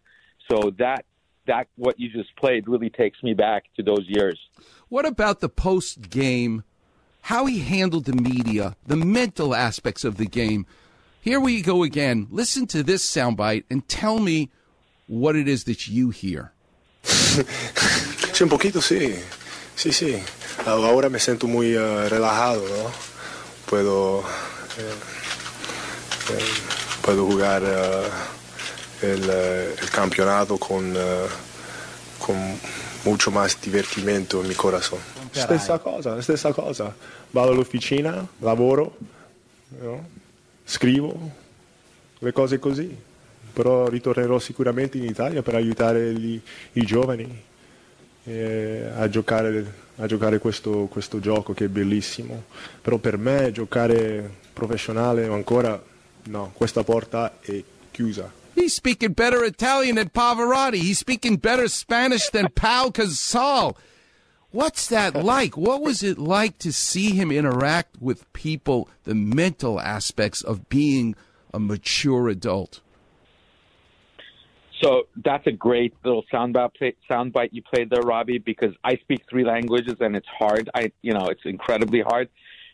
[0.50, 1.06] So that
[1.48, 4.40] that what you just played really takes me back to those years.
[4.90, 6.64] What about the post game?
[7.22, 10.66] How he handled the media, the mental aspects of the game.
[11.22, 12.28] Here we go again.
[12.30, 14.52] Listen to this soundbite and tell me
[15.08, 16.52] what it is that you hear.
[17.04, 19.16] sí, un poquito sí.
[19.76, 20.24] Sí, sí.
[20.68, 22.92] Ahora me siento muy uh, relajado, ¿no?
[23.66, 24.55] Puedo Eh, eh,
[27.02, 28.10] puedo jugar eh,
[29.02, 30.94] el, el, campeonato con,
[32.20, 32.36] con
[33.06, 35.00] mucho más divertimento en mi corazón.
[35.32, 36.94] Stessa cosa, stessa cosa.
[37.32, 38.96] Vado all'officina, lavoro,
[39.82, 40.08] no?
[40.66, 41.14] scrivo,
[42.20, 42.96] le cose così.
[43.54, 46.42] Però ritornerò sicuramente in Italia per aiutare gli,
[46.74, 47.44] i giovani
[48.26, 52.44] eh, a giocare, a giocare questo, questo gioco che è bellissimo.
[52.82, 55.82] Però per me giocare professionale ancora
[56.26, 58.32] no, questa porta è chiusa.
[58.56, 60.78] He's speaking better Italian than Pavarotti.
[60.78, 63.78] He's speaking better Spanish than Pau Casal.
[64.52, 65.58] What's that like?
[65.58, 71.16] What was it like to see him interact with people, the mental aspects of being
[71.54, 72.80] a mature adult?
[74.86, 78.38] So that's a great little soundbite soundbite you played there, Robbie.
[78.38, 80.70] Because I speak three languages and it's hard.
[80.76, 82.30] I, you know, it's incredibly hard.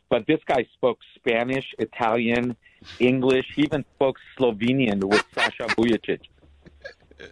[0.09, 2.57] But this guy spoke Spanish, Italian,
[2.99, 3.45] English.
[3.55, 6.19] He even spoke Slovenian with Sasha Vujacic,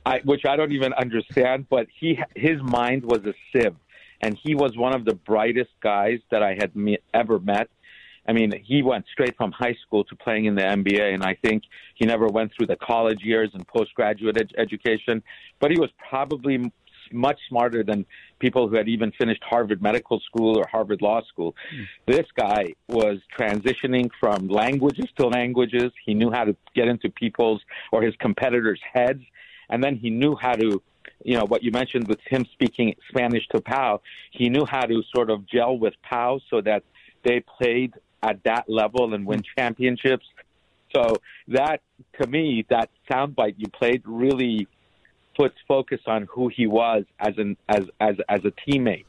[0.06, 1.68] I, which I don't even understand.
[1.70, 3.76] But he, his mind was a sieve,
[4.22, 7.70] and he was one of the brightest guys that I had me, ever met.
[8.28, 11.36] I mean, he went straight from high school to playing in the NBA, and I
[11.44, 11.64] think
[11.96, 15.24] he never went through the college years and postgraduate ed- education.
[15.60, 16.72] But he was probably
[17.12, 18.06] much smarter than
[18.40, 21.56] people who had even finished Harvard Medical School or Harvard Law School.
[21.74, 21.88] Mm.
[22.06, 25.92] This guy was transitioning from languages to languages.
[26.06, 29.24] He knew how to get into people's or his competitors' heads,
[29.70, 30.82] and then he knew how to
[31.24, 34.02] you know what you mentioned with him speaking Spanish to Pau,
[34.32, 36.84] he knew how to sort of gel with Pau so that
[37.24, 40.26] they played at that level and win championships.
[40.96, 41.18] So
[41.50, 41.82] that
[42.22, 44.68] to me, that soundbite you played really
[45.38, 49.06] puts focus on who he was as an as as as a teammate,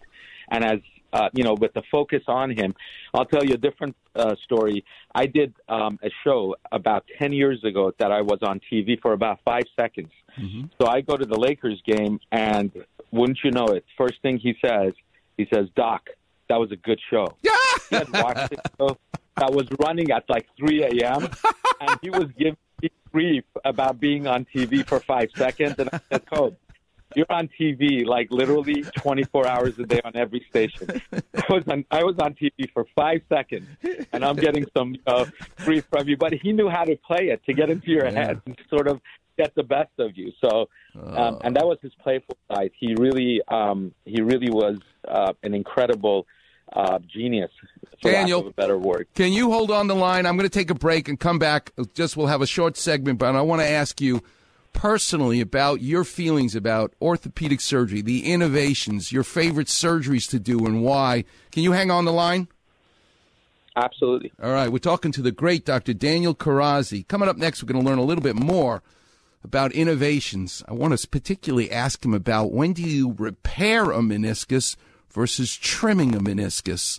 [0.50, 0.80] and as
[1.12, 2.74] uh, you know, with the focus on him.
[3.12, 4.84] I'll tell you a different uh, story.
[5.14, 9.12] I did um, a show about 10 years ago that I was on TV for
[9.12, 10.10] about five seconds.
[10.38, 10.66] Mm-hmm.
[10.80, 12.70] So I go to the Lakers game, and
[13.10, 14.92] wouldn't you know it, first thing he says,
[15.36, 16.08] he says, Doc,
[16.50, 17.26] that was a good show.
[17.42, 17.52] Yeah!
[17.88, 18.98] he had watched the show
[19.36, 21.28] that was running at like 3 a.m.,
[21.80, 22.56] and he was giving
[23.12, 26.54] brief about being on TV for five seconds, and I said, "Coach,
[27.14, 31.84] you're on TV like literally 24 hours a day on every station." I was on
[31.90, 33.66] I was on TV for five seconds,
[34.12, 35.26] and I'm getting some uh,
[35.64, 36.16] brief from you.
[36.16, 38.26] But he knew how to play it to get into your yeah.
[38.26, 39.00] head and sort of
[39.38, 40.32] get the best of you.
[40.40, 40.68] So,
[41.00, 42.72] um, and that was his playful side.
[42.78, 46.26] He really, um, he really was uh, an incredible
[46.72, 47.50] uh, genius,
[48.02, 49.08] for Daniel, lack of a better word.
[49.14, 50.26] Can you hold on the line?
[50.26, 51.72] I'm going to take a break and come back.
[51.94, 54.22] Just we'll have a short segment, but I want to ask you
[54.72, 60.82] personally about your feelings about orthopedic surgery, the innovations, your favorite surgeries to do, and
[60.82, 61.24] why.
[61.50, 62.48] Can you hang on the line?
[63.76, 64.32] Absolutely.
[64.42, 65.94] All right, we're talking to the great Dr.
[65.94, 67.06] Daniel Kharrazi.
[67.06, 68.82] Coming up next, we're going to learn a little bit more
[69.42, 70.62] about innovations.
[70.68, 74.76] I want to particularly ask him about when do you repair a meniscus
[75.12, 76.98] versus trimming a meniscus.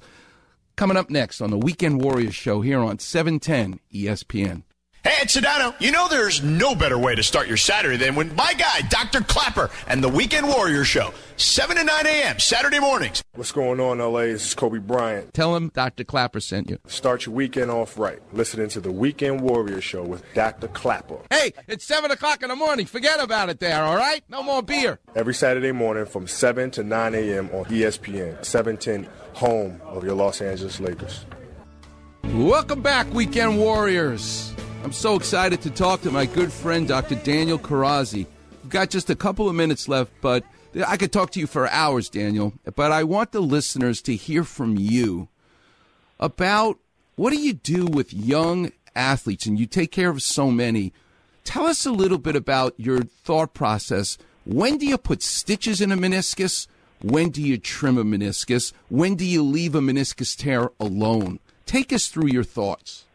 [0.75, 4.63] Coming up next on the Weekend Warriors show here on 710 ESPN.
[5.03, 5.73] Hey, it's Sedano.
[5.81, 9.21] You know there's no better way to start your Saturday than when my guy, Dr.
[9.21, 12.37] Clapper, and the Weekend Warrior Show, 7 to 9 a.m.
[12.37, 13.23] Saturday mornings.
[13.33, 14.25] What's going on, LA?
[14.25, 15.33] This is Kobe Bryant.
[15.33, 16.03] Tell him Dr.
[16.03, 16.77] Clapper sent you.
[16.85, 18.19] Start your weekend off right.
[18.31, 20.67] Listening to the Weekend Warrior Show with Dr.
[20.67, 21.17] Clapper.
[21.31, 22.85] Hey, it's 7 o'clock in the morning.
[22.85, 24.23] Forget about it there, all right?
[24.29, 24.99] No more beer.
[25.15, 27.49] Every Saturday morning from 7 to 9 a.m.
[27.53, 31.25] on ESPN, 710, home of your Los Angeles Lakers.
[32.25, 34.53] Welcome back, Weekend Warriors.
[34.83, 37.13] I'm so excited to talk to my good friend, Dr.
[37.13, 38.25] Daniel Kharrazi.
[38.63, 40.43] We've got just a couple of minutes left, but
[40.85, 42.53] I could talk to you for hours, Daniel.
[42.75, 45.27] But I want the listeners to hear from you
[46.19, 46.79] about
[47.15, 50.93] what do you do with young athletes, and you take care of so many.
[51.43, 54.17] Tell us a little bit about your thought process.
[54.45, 56.67] When do you put stitches in a meniscus?
[57.03, 58.73] When do you trim a meniscus?
[58.89, 61.39] When do you leave a meniscus tear alone?
[61.67, 63.05] Take us through your thoughts.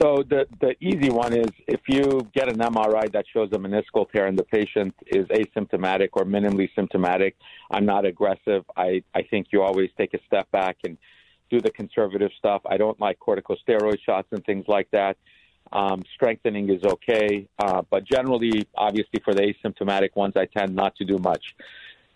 [0.00, 4.10] So the the easy one is if you get an MRI that shows a meniscal
[4.10, 7.36] tear and the patient is asymptomatic or minimally symptomatic,
[7.70, 8.64] I'm not aggressive.
[8.76, 10.96] I I think you always take a step back and
[11.50, 12.62] do the conservative stuff.
[12.64, 15.18] I don't like corticosteroid shots and things like that.
[15.72, 20.96] Um, strengthening is okay, uh, but generally, obviously, for the asymptomatic ones, I tend not
[20.96, 21.54] to do much.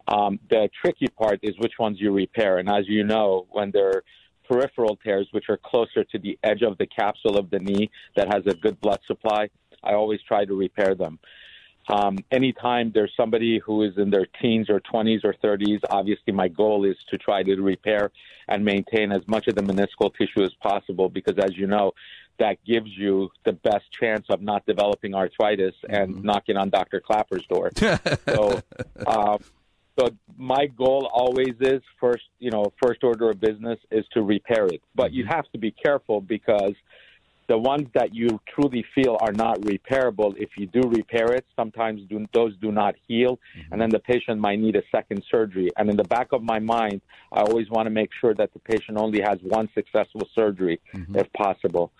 [0.08, 4.02] Um, the tricky part is which ones you repair, and as you know, when they're
[4.44, 8.32] peripheral tears, which are closer to the edge of the capsule of the knee that
[8.32, 9.48] has a good blood supply,
[9.82, 11.18] I always try to repair them.
[11.88, 16.48] Um, anytime there's somebody who is in their teens or 20s or 30s, obviously my
[16.48, 18.10] goal is to try to repair
[18.48, 21.92] and maintain as much of the meniscal tissue as possible because, as you know,
[22.38, 27.00] that gives you the best chance of not developing arthritis and knocking on Dr.
[27.00, 27.70] Klapper's door.
[28.34, 28.60] so,
[29.06, 29.38] um,
[29.98, 34.66] so my goal always is first, you know, first order of business is to repair
[34.66, 34.82] it.
[34.94, 35.32] But you mm-hmm.
[35.32, 36.74] have to be careful because
[37.46, 42.00] the ones that you truly feel are not repairable, if you do repair it, sometimes
[42.08, 43.72] do, those do not heal, mm-hmm.
[43.72, 45.70] and then the patient might need a second surgery.
[45.76, 47.02] And in the back of my mind,
[47.32, 51.18] I always want to make sure that the patient only has one successful surgery, mm-hmm.
[51.18, 51.92] if possible.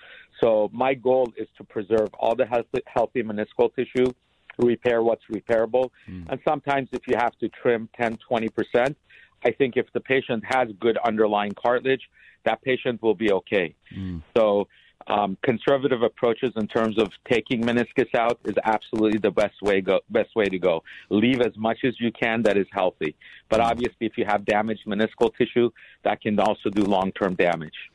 [0.42, 4.12] So my goal is to preserve all the healthy, healthy meniscal tissue,
[4.58, 6.22] repair what's repairable, hmm.
[6.28, 8.96] and sometimes if you have to trim 10, 20 percent,
[9.44, 12.02] I think if the patient has good underlying cartilage,
[12.44, 13.74] that patient will be okay.
[13.94, 14.18] Hmm.
[14.36, 14.68] So
[15.06, 20.00] um, conservative approaches in terms of taking meniscus out is absolutely the best way go
[20.08, 20.82] best way to go.
[21.10, 23.14] Leave as much as you can that is healthy,
[23.48, 23.66] but hmm.
[23.66, 25.70] obviously if you have damaged meniscal tissue,
[26.04, 27.90] that can also do long term damage.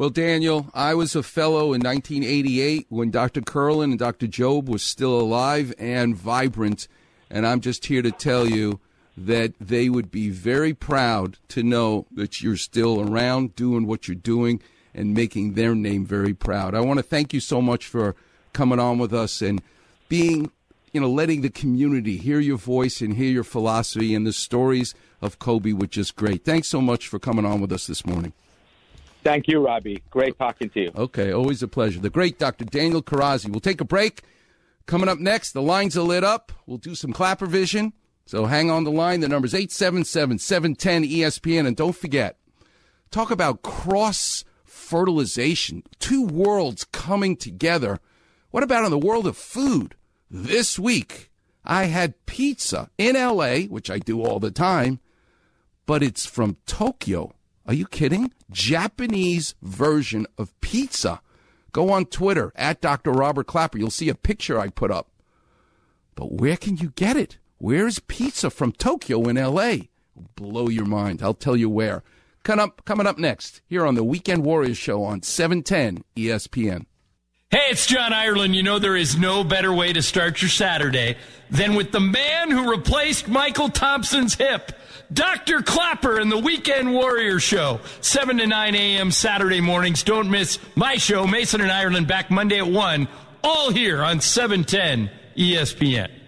[0.00, 3.42] Well, Daniel, I was a fellow in 1988 when Dr.
[3.42, 4.26] Kerlan and Dr.
[4.26, 6.88] Jobe was still alive and vibrant,
[7.30, 8.80] and I'm just here to tell you
[9.14, 14.14] that they would be very proud to know that you're still around doing what you're
[14.14, 14.62] doing
[14.94, 16.74] and making their name very proud.
[16.74, 18.16] I want to thank you so much for
[18.54, 19.60] coming on with us and
[20.08, 20.50] being,
[20.92, 24.94] you know, letting the community hear your voice and hear your philosophy and the stories
[25.20, 26.42] of Kobe, which is great.
[26.42, 28.32] Thanks so much for coming on with us this morning.
[29.22, 30.02] Thank you, Robbie.
[30.10, 30.92] Great talking to you.
[30.96, 32.00] Okay, always a pleasure.
[32.00, 32.64] The great Dr.
[32.64, 33.50] Daniel Kharrazi.
[33.50, 34.22] We'll take a break.
[34.86, 36.52] Coming up next, the lines are lit up.
[36.66, 37.92] We'll do some Klapper vision.
[38.24, 39.20] So hang on the line.
[39.20, 41.66] The number's 877 710 ESPN.
[41.66, 42.38] And don't forget,
[43.10, 48.00] talk about cross fertilization, two worlds coming together.
[48.50, 49.94] What about in the world of food?
[50.30, 51.30] This week,
[51.64, 55.00] I had pizza in LA, which I do all the time,
[55.86, 57.34] but it's from Tokyo.
[57.66, 58.32] Are you kidding?
[58.50, 61.20] Japanese version of pizza.
[61.72, 63.12] Go on Twitter at Dr.
[63.12, 63.78] Robert Klapper.
[63.78, 65.08] You'll see a picture I put up.
[66.14, 67.38] But where can you get it?
[67.58, 69.74] Where's pizza from Tokyo in LA?
[70.34, 71.22] Blow your mind.
[71.22, 72.02] I'll tell you where.
[72.42, 76.86] Coming up, coming up next here on the Weekend Warriors Show on E 710 ESPN.
[77.50, 78.54] Hey, it's John Ireland.
[78.54, 81.16] You know there is no better way to start your Saturday
[81.50, 84.72] than with the man who replaced Mychal Thompson's hip,
[85.12, 85.62] Dr.
[85.62, 89.10] Klapper and the Weekend Warrior Show, 7 to 9 a.m.
[89.10, 90.04] Saturday mornings.
[90.04, 93.08] Don't miss my show, Mason and Ireland, back Monday at 1,
[93.42, 96.19] all here on E 710 ESPN.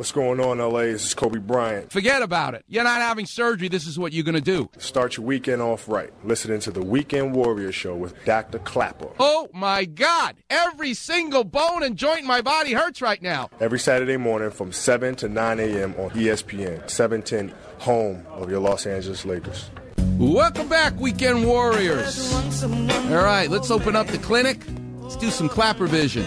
[0.00, 0.84] What's going on, LA?
[0.84, 1.92] This is Kobe Bryant.
[1.92, 2.64] Forget about it.
[2.68, 3.68] You're not having surgery.
[3.68, 4.70] This is what you're going to do.
[4.78, 6.10] Start your weekend off right.
[6.24, 8.60] Listening to the Weekend Warrior Show with Dr.
[8.60, 9.08] Klapper.
[9.18, 10.36] Oh my God.
[10.48, 13.50] Every single bone and joint in my body hurts right now.
[13.60, 15.94] Every Saturday morning from 7 to 9 a.m.
[15.98, 19.68] on ESPN, 710, home of your Los Angeles Lakers.
[20.16, 22.32] Welcome back, Weekend Warriors.
[22.64, 24.62] All right, let's open up the clinic.
[25.02, 26.24] Let's do some Klapper vision.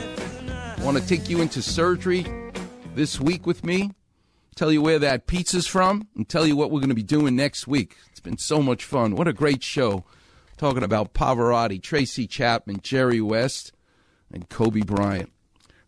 [0.81, 2.42] Want to take you into surgery
[2.95, 3.91] this week with me?
[4.55, 7.35] Tell you where that pizza's from and tell you what we're going to be doing
[7.35, 7.97] next week.
[8.11, 9.15] It's been so much fun.
[9.15, 10.05] What a great show.
[10.57, 13.71] Talking about Pavarotti, Tracy Chapman, Jerry West.
[14.31, 15.31] and Kobe Bryant.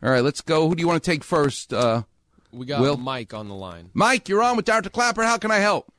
[0.04, 0.68] All right, let's go.
[0.68, 1.74] Who do you want to take first?
[1.74, 2.04] Uh,
[2.52, 2.98] We got Will?
[2.98, 3.92] Mike on the line.
[3.94, 4.90] Mike, you're on with Dr.
[4.90, 5.24] Klapper.
[5.24, 5.92] How can I help?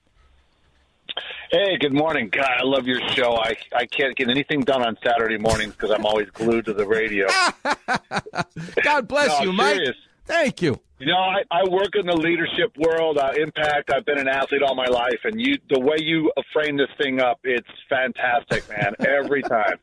[1.53, 2.29] Hey, good morning.
[2.31, 3.37] God, I love your show.
[3.37, 6.85] I, I can't get anything done on Saturday mornings because I'm always glued to the
[6.87, 7.27] radio.
[8.83, 9.75] God bless No, you, Mike.
[9.77, 9.97] serious.
[10.27, 10.81] Thank you.
[10.99, 13.91] You know, I, I work in the leadership world, uh, impact.
[13.95, 17.21] I've been an athlete all my life, and you, the way you frame this thing
[17.21, 18.95] up, it's fantastic, man.
[19.07, 19.79] Every time.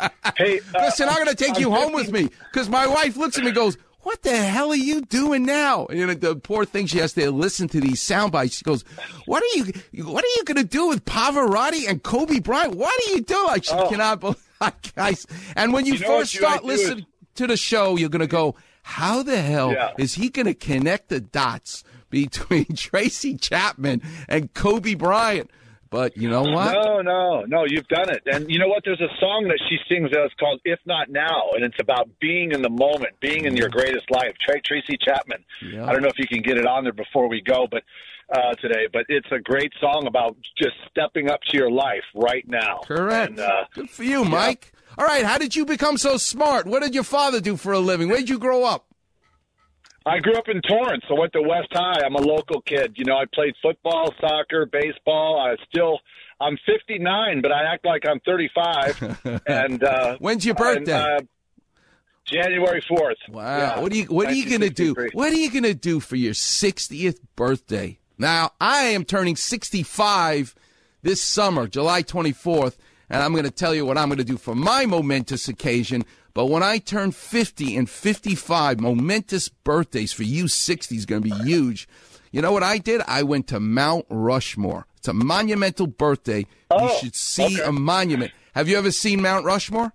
[0.36, 3.16] Hey, uh, Listen, I'm going to take I'm you home with me because my wife
[3.16, 5.86] looks at me and goes, What the hell are you doing now?
[5.86, 8.56] And you know, the poor thing, she has to listen to these sound bites.
[8.56, 8.82] She goes,
[9.26, 9.64] What are you
[10.04, 12.74] What are you going to do with Pavarotti and Kobe Bryant?
[12.76, 13.46] What are you doing?
[13.46, 14.36] Like, she cannot believe.
[14.96, 15.96] Guys, and when you, Oh.
[15.96, 19.22] You know first start gotta is- listening to the show, you're going to go, How
[19.22, 19.90] the hell Yeah.
[19.98, 25.50] is he going to connect the dots between Tracy Chapman and Kobe Bryant?
[25.90, 26.72] But you know what?
[26.72, 27.64] No, no, no.
[27.68, 28.22] You've done it.
[28.24, 28.82] And you know what?
[28.82, 32.52] There's a song that she sings that's called "If Not Now," and it's about being
[32.52, 34.32] in the moment, being in your greatest life.
[34.40, 35.44] Tra- Tracy Chapman.
[35.70, 35.84] Yeah.
[35.86, 37.82] I don't know if you can get it on there before we go, but
[38.34, 38.88] uh, today.
[38.90, 42.80] But it's a great song about just stepping up to your life right now.
[42.86, 43.32] Correct.
[43.32, 44.72] And, uh, Good for you, Mike.
[44.98, 46.66] All right, how did you become so smart?
[46.66, 48.08] What did your father do for a living?
[48.08, 48.86] Where did you grow up?
[50.04, 51.04] I grew up in Torrance.
[51.08, 52.04] I went to West High.
[52.04, 52.94] I'm a local kid.
[52.96, 55.40] You know, I played football, soccer, baseball.
[55.40, 56.00] I still,
[56.40, 59.40] I'm 59, but I act like I'm 35.
[59.46, 60.92] and uh, When's your birthday?
[60.92, 61.20] uh,
[62.24, 63.14] January 4th.
[63.28, 63.80] Wow.
[63.80, 64.94] What are you What are you gonna do?
[65.12, 67.98] What are you gonna do for your 60th birthday?
[68.18, 70.54] Now, I am turning 65
[71.02, 72.76] this summer, July 24th,
[73.12, 76.04] and I'm gonna tell you what I'm gonna do for my momentous occasion.
[76.34, 81.30] But when I turn 50 and 55, momentous birthdays for you 60 is gonna be
[81.30, 81.86] huge.
[82.32, 83.02] You know what I did?
[83.06, 84.86] I went to Mount Rushmore.
[84.96, 86.38] It's a monumental birthday.
[86.38, 88.32] you oh, should see a monument.
[88.54, 89.92] Have you ever seen Mount Rushmore?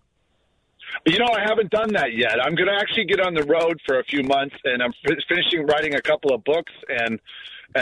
[1.06, 2.40] You know, I haven't done that yet.
[2.44, 5.16] I'm going to actually get on the road for a few months, and I'm fi-
[5.28, 7.20] finishing writing a couple of books and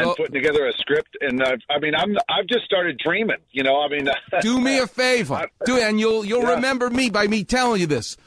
[0.02, 1.18] and putting together a script.
[1.22, 3.38] And uh, I mean, I'm I've just started dreaming.
[3.52, 4.08] You know, I mean,
[4.42, 6.56] do me a favor, do and you'll you'll Yeah.
[6.56, 8.18] remember me by me telling you this.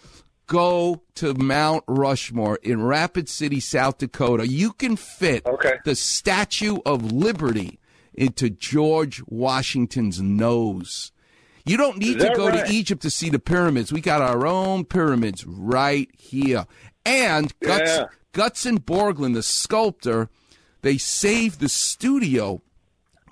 [0.46, 4.48] Go to Mount Rushmore in Rapid City, South Dakota.
[4.48, 5.46] You can fit
[5.84, 7.78] the Statue of Liberty
[8.14, 11.12] into George Washington's nose.
[11.66, 12.64] You don't need to go right?
[12.66, 13.92] to Egypt to see the pyramids.
[13.92, 16.64] We got our own pyramids right here.
[17.04, 18.04] And Guts, Yeah.
[18.32, 20.30] Gutzon Borglum, the sculptor,
[20.82, 22.62] they saved the studio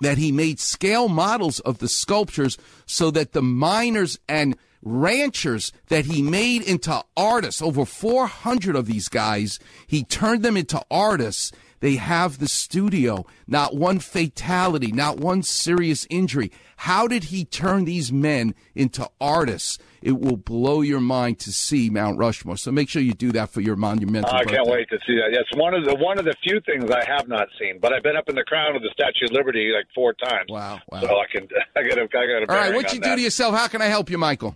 [0.01, 6.05] that he made scale models of the sculptures so that the miners and ranchers that
[6.05, 11.51] he made into artists, over 400 of these guys, he turned them into artists.
[11.79, 16.51] They have the studio, not one fatality, not one serious injury.
[16.77, 19.77] How did he turn these men into artists?
[20.01, 22.57] It will blow your mind to see Mount Rushmore.
[22.57, 25.29] So make sure you do that for your monumental I can't wait to see that.
[25.31, 28.03] Yes, one of the one of the few things I have not seen, but I've
[28.03, 30.49] been up in the crown of the Statue of Liberty like four times.
[30.49, 31.01] Wow, wow.
[31.01, 32.49] So I can I got I got.
[32.49, 33.15] All right, what you do that.
[33.15, 33.55] to yourself?
[33.55, 34.55] How can I help you, Michael?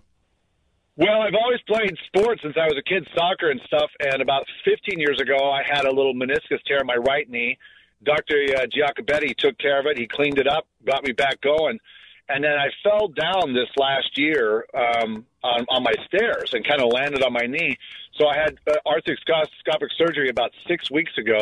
[1.01, 3.89] Well, I've always played sports since I was a kid, soccer and stuff.
[4.01, 7.57] And about 15 years ago, I had a little meniscus tear in my right knee.
[8.03, 8.35] Dr.
[8.55, 9.97] Uh, Giacobetti took care of it.
[9.97, 11.79] He cleaned it up, got me back going.
[12.29, 16.81] And then I fell down this last year um, on, on my stairs and kind
[16.81, 17.79] of landed on my knee.
[18.19, 21.41] So I had uh, arthroscopic surgery about six weeks ago.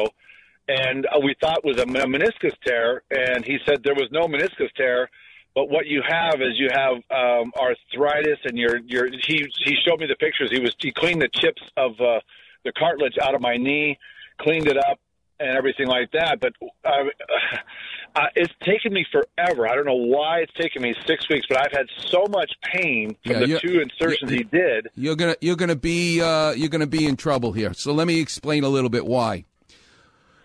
[0.70, 3.04] And uh, we thought was a meniscus tear.
[3.12, 5.10] And he said there was no meniscus tear.
[5.56, 10.00] But what you have is you have um, arthritis, and your your he he showed
[10.00, 10.50] me the pictures.
[10.52, 12.20] He was he cleaned the chips of uh,
[12.64, 13.98] the cartilage out of my knee,
[14.40, 15.00] cleaned it up,
[15.40, 16.40] and everything like that.
[16.40, 16.54] But
[16.86, 16.90] uh,
[18.16, 19.68] uh, it's taken me forever.
[19.68, 23.16] I don't know why it's taken me six weeks, but I've had so much pain
[23.26, 24.90] from Yeah, the two insertions he did.
[24.96, 27.74] You're gonna you're gonna be uh, you're gonna be in trouble here.
[27.74, 29.46] So let me explain a little bit why.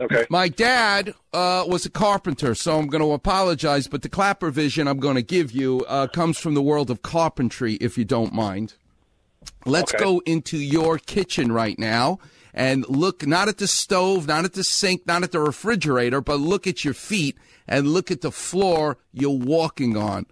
[0.01, 0.27] Okay.
[0.29, 4.89] My dad uh, was a carpenter, so I'm going to apologize, but the Klapper vision
[4.89, 8.33] I'm going to give you uh, comes from the world of carpentry, if you don't
[8.33, 8.75] mind.
[9.65, 10.03] Let's Okay.
[10.03, 12.19] go into your kitchen right now
[12.53, 16.41] and look not at the stove, not at the sink, not at the refrigerator, but
[16.41, 17.37] look at your feet
[17.69, 20.27] and look at the floor you're walking on.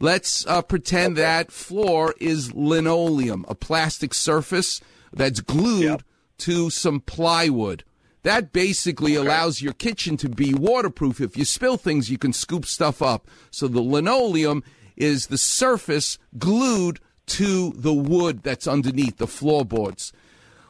[0.00, 4.80] Let's uh, pretend that floor is linoleum, a plastic surface
[5.12, 6.02] that's glued
[6.38, 7.84] to some plywood.
[8.24, 11.20] That basically allows your kitchen to be waterproof.
[11.20, 13.28] If you spill things, you can scoop stuff up.
[13.50, 14.64] So the linoleum
[14.96, 20.12] is the surface glued to the wood that's underneath the floorboards.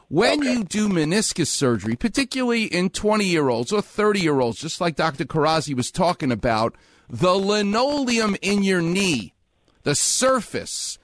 [0.09, 4.81] When you do meniscus surgery, particularly in 20 year olds or 30 year olds, just
[4.81, 5.23] like Dr.
[5.25, 6.75] Kharrazi was talking about,
[7.09, 9.33] the linoleum in your knee,
[9.83, 10.99] the surface,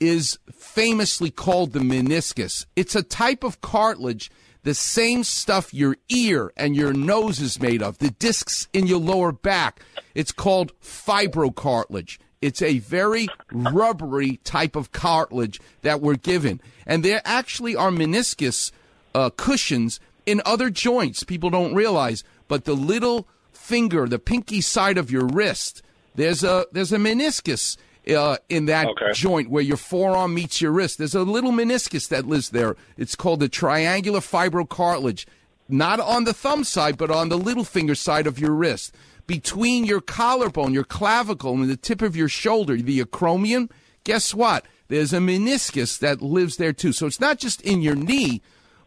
[0.00, 2.66] is famously called the meniscus.
[2.76, 4.30] It's a type of cartilage,
[4.68, 8.98] the same stuff your ear and your nose is made of, the discs in your
[8.98, 9.80] lower back.
[10.14, 12.18] It's called fibrocartilage.
[12.42, 16.60] It's a very rubbery type of cartilage that we're given.
[16.86, 18.70] And there actually are meniscus
[19.14, 21.22] uh, cushions in other joints.
[21.22, 25.80] People don't realize, but the little finger, the pinky side of your wrist,
[26.14, 27.78] there's a there's a meniscus
[28.08, 29.12] uh, in that Okay.
[29.12, 30.98] joint where your forearm meets your wrist.
[30.98, 32.76] There's a little meniscus that lives there.
[32.96, 35.26] It's called the triangular fibrocartilage,
[35.68, 38.94] not on the thumb side, but on the little finger side of your wrist.
[39.26, 43.70] Between your collarbone, your clavicle, and the tip of your shoulder, the acromion,
[44.04, 44.64] guess what?
[44.88, 46.92] There's a meniscus that lives there too.
[46.92, 48.40] So it's not just in your knee,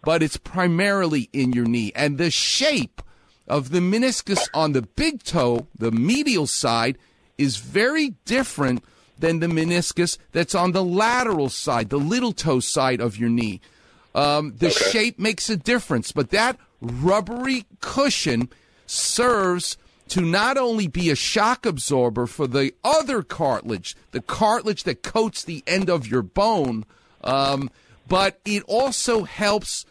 [0.04, 1.92] but it's primarily in your knee.
[1.96, 3.04] And the shape
[3.48, 6.98] of the meniscus on the big toe, the medial side,
[7.38, 8.84] is very different
[9.22, 13.62] than the meniscus that's on the lateral side, the little toe side of your knee.
[14.14, 18.50] Um, the shape makes a difference, but that rubbery cushion
[18.86, 19.78] serves
[20.10, 25.44] to not only be a shock absorber for the other cartilage, the cartilage that coats
[25.44, 26.84] the end of your bone,
[27.24, 27.70] um,
[28.10, 29.86] but it also helps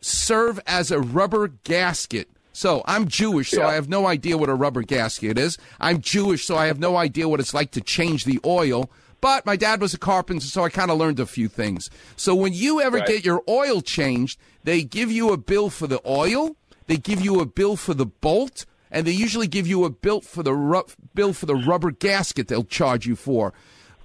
[0.00, 2.28] serve as a rubber gasket.
[2.56, 5.58] So I'm Jewish, so I have no idea what a rubber gasket is.
[5.80, 8.88] I'm Jewish, so I have no idea what it's like to change the oil.
[9.20, 11.90] But my dad was a carpenter, so I kind of learned a few things.
[12.14, 13.08] So when you ever Right.
[13.08, 16.54] get your oil changed, they give you a bill for the oil,
[16.86, 20.20] they give you a bill for the bolt, and they usually give you a bill
[20.20, 23.52] for the ru- bill for the rubber gasket they'll charge you for.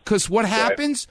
[0.04, 1.06] Because what happens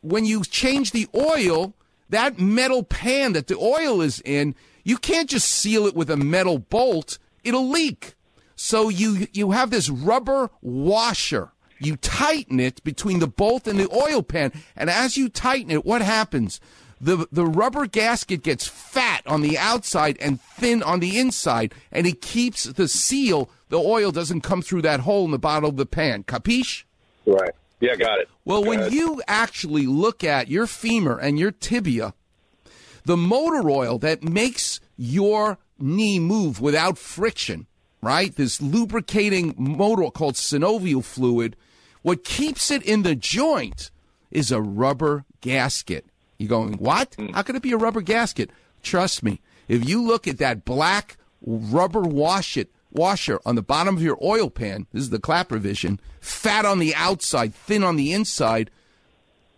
[0.00, 1.74] when you change the oil,
[2.10, 6.16] that metal pan that the oil is in, you can't just seal it with a
[6.16, 8.14] metal bolt; it'll leak.
[8.56, 11.52] So you you have this rubber washer.
[11.78, 15.84] You tighten it between the bolt and the oil pan, and as you tighten it,
[15.84, 16.60] what happens?
[17.00, 22.06] The the rubber gasket gets fat on the outside and thin on the inside, and
[22.06, 23.50] it keeps the seal.
[23.70, 26.22] The oil doesn't come through that hole in the bottom of the pan.
[26.22, 26.84] Capiche?
[27.26, 27.50] Right.
[27.80, 28.28] Yeah, got it.
[28.44, 28.92] Well, Go when ahead.
[28.92, 32.14] you actually look at your femur and your tibia,
[33.04, 37.66] the motor oil that makes your knee move without friction,
[38.00, 38.34] right?
[38.34, 41.56] This lubricating motor called synovial fluid,
[42.02, 43.90] what keeps it in the joint
[44.30, 46.06] is a rubber gasket.
[46.38, 47.14] You're going, what?
[47.14, 47.28] Hmm.
[47.28, 48.50] How could it be a rubber gasket?
[48.82, 53.96] Trust me, if you look at that black rubber wash it washer on the bottom
[53.96, 57.96] of your oil pan, this is the Klapper vision, fat on the outside, thin on
[57.96, 58.70] the inside,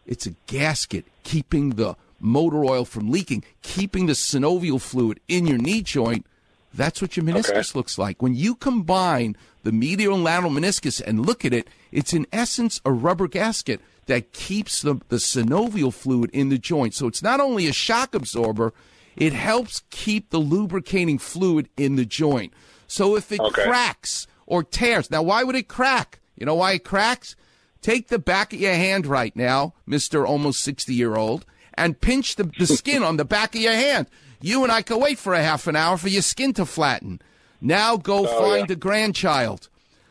[0.07, 5.59] it's a gasket keeping the motor oil from leaking, keeping the synovial fluid in your
[5.59, 6.27] knee joint.
[6.73, 8.21] That's what your meniscus looks like.
[8.21, 12.81] When you combine the medial and lateral meniscus and look at it, it's in essence
[12.85, 16.95] a rubber gasket that keeps the, the synovial fluid in the joint.
[16.95, 18.73] So it's not only a shock absorber,
[19.17, 22.53] it helps keep the lubricating fluid in the joint.
[22.89, 23.63] So if it Okay.
[23.63, 26.21] cracks or tears, now why would it crack?
[26.37, 27.37] You know why it cracks?
[27.81, 30.27] Take the back of your hand right now, Mr.
[30.27, 31.45] almost 60 year old,
[31.77, 34.09] and pinch the, the skin on the back of your hand.
[34.41, 37.21] You and I can wait for a half an hour for your skin to flatten.
[37.61, 39.69] Now go Oh, find a grandchild.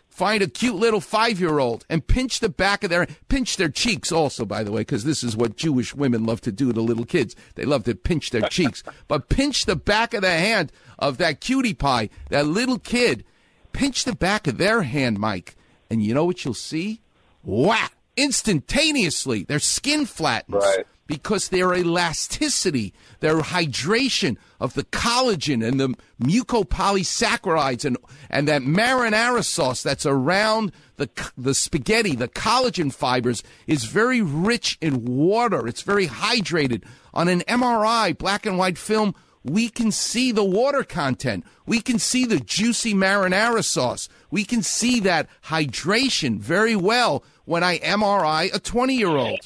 [0.09, 3.69] Find a cute little five year old and pinch the back of their, pinch their
[3.69, 6.81] cheeks also, by the way, because this is what Jewish women love to do to
[6.81, 7.35] little kids.
[7.55, 8.83] They love to pinch their cheeks.
[9.07, 13.23] But pinch the back of the hand of that cutie pie, that little kid.
[13.71, 15.55] Pinch the back of their hand, Mike.
[15.89, 17.01] And you know what you'll see?
[17.43, 17.93] Whack!
[18.15, 20.85] Instantaneously, their skin flattens Right.
[21.13, 27.97] Because their elasticity, their hydration of the collagen and the mucopolysaccharides and,
[28.31, 31.07] and that marinara sauce that's around the,
[31.37, 35.67] the spaghetti, the collagen fibers, is very rich in water.
[35.67, 36.83] It's very hydrated.
[37.13, 41.45] On an MRI, black and white film, we can see the water content.
[41.67, 44.09] We can see the juicy marinara sauce.
[44.31, 49.41] We can see that hydration very well when I MRI a 20 year old.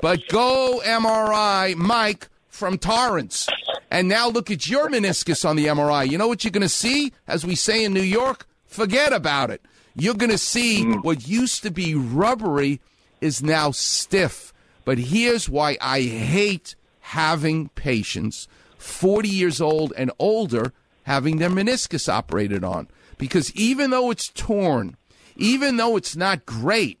[0.00, 3.48] But go MRI Mike from Torrance.
[3.90, 6.08] And now look at your meniscus on the MRI.
[6.08, 7.12] You know what you're going to see?
[7.26, 9.62] As we say in New York, forget about it.
[9.94, 10.94] You're going to see hmm.
[11.00, 12.80] what used to be rubbery
[13.20, 14.52] is now stiff.
[14.84, 18.46] But here's why I hate having patients
[18.78, 20.72] 40 years old and older
[21.02, 22.88] having their meniscus operated on.
[23.18, 24.96] Because even though it's torn,
[25.36, 26.99] even though it's not great,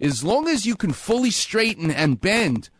[0.00, 2.70] as long as you can fully straighten and bend,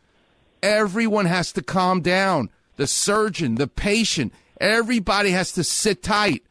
[0.62, 2.50] everyone has to calm down.
[2.76, 6.44] The surgeon, the patient, everybody has to sit tight.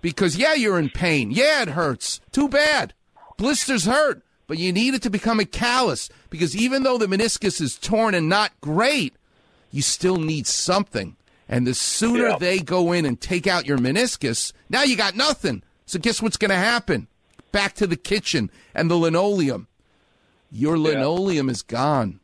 [0.00, 1.30] Because, yeah, you're in pain.
[1.30, 2.20] Yeah, it hurts.
[2.32, 2.94] Too bad.
[3.36, 4.22] Blisters hurt.
[4.46, 8.14] but you need it to become a callus because even though the meniscus is torn
[8.14, 9.14] and not great,
[9.70, 11.16] you still need something.
[11.48, 12.36] And the sooner Yeah.
[12.38, 15.62] they go in and take out your meniscus, now you got nothing.
[15.86, 17.08] So guess what's going to happen?
[17.52, 19.66] Back to the kitchen and the linoleum.
[20.54, 22.20] Your linoleum is gone.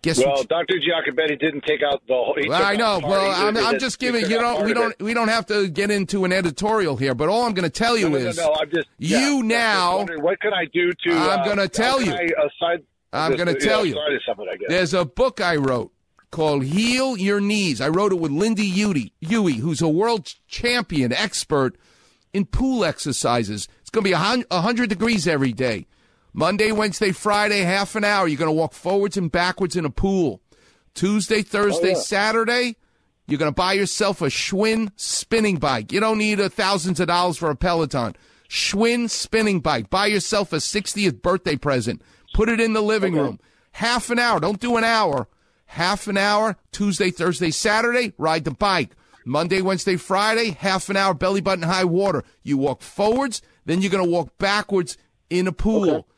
[0.00, 0.48] Guess well, what?
[0.48, 0.76] Dr.
[0.76, 2.34] Giacobetti didn't take out the whole.
[2.46, 3.00] Well, I know.
[3.02, 6.24] Well, I'm, I'm just giving you don't we don't we don't have to get into
[6.24, 8.54] an editorial here, but all I'm going to tell you No, no, no, is no,
[8.58, 11.12] I'm just yeah, you just now wondering, what can I do to?
[11.12, 12.12] I'm uh, gonna how tell you.
[12.12, 13.92] I, aside, I'm going to tell know, you.
[13.92, 14.68] Started something, I guess.
[14.68, 15.92] There's a book I wrote
[16.30, 17.80] called Heal Your Knees.
[17.80, 21.76] I wrote it with Lynda Huey, Huey who's a world champion expert
[22.32, 23.68] in pool exercises.
[23.80, 25.86] It's going to be a 100 degrees every day.
[26.32, 28.28] Monday, Wednesday, Friday, half an hour.
[28.28, 30.40] You're going to walk forwards and backwards in a pool.
[30.94, 31.94] Tuesday, Thursday, yeah.
[31.94, 32.76] Saturday,
[33.26, 35.92] you're going to buy yourself a Schwinn spinning bike.
[35.92, 38.16] You don't need uh, thousands of dollars for a Peloton.
[38.48, 39.90] Schwinn spinning bike.
[39.90, 42.02] Buy yourself a 60th birthday present.
[42.34, 43.38] Put it in the living room.
[43.72, 44.40] Half an hour.
[44.40, 45.28] Don't do an hour.
[45.66, 46.56] Half an hour.
[46.72, 48.96] Tuesday, Thursday, Saturday, ride the bike.
[49.24, 52.24] Monday, Wednesday, Friday, half an hour, belly button high water.
[52.42, 54.96] You walk forwards, then you're going to walk backwards
[55.28, 56.08] in a pool.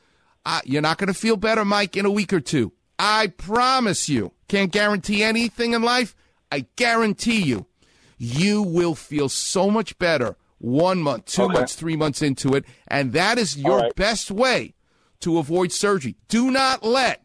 [0.44, 2.72] Uh, you're not going to feel better, Mike, in a week or two.
[2.98, 4.32] I promise you.
[4.48, 6.14] Can't guarantee anything in life.
[6.50, 7.66] I guarantee you,
[8.18, 11.52] you will feel so much better one month, two Okay.
[11.54, 12.64] months, three months into it.
[12.88, 13.94] And that is your right.
[13.94, 14.74] best way
[15.20, 16.16] to avoid surgery.
[16.28, 17.22] Do not let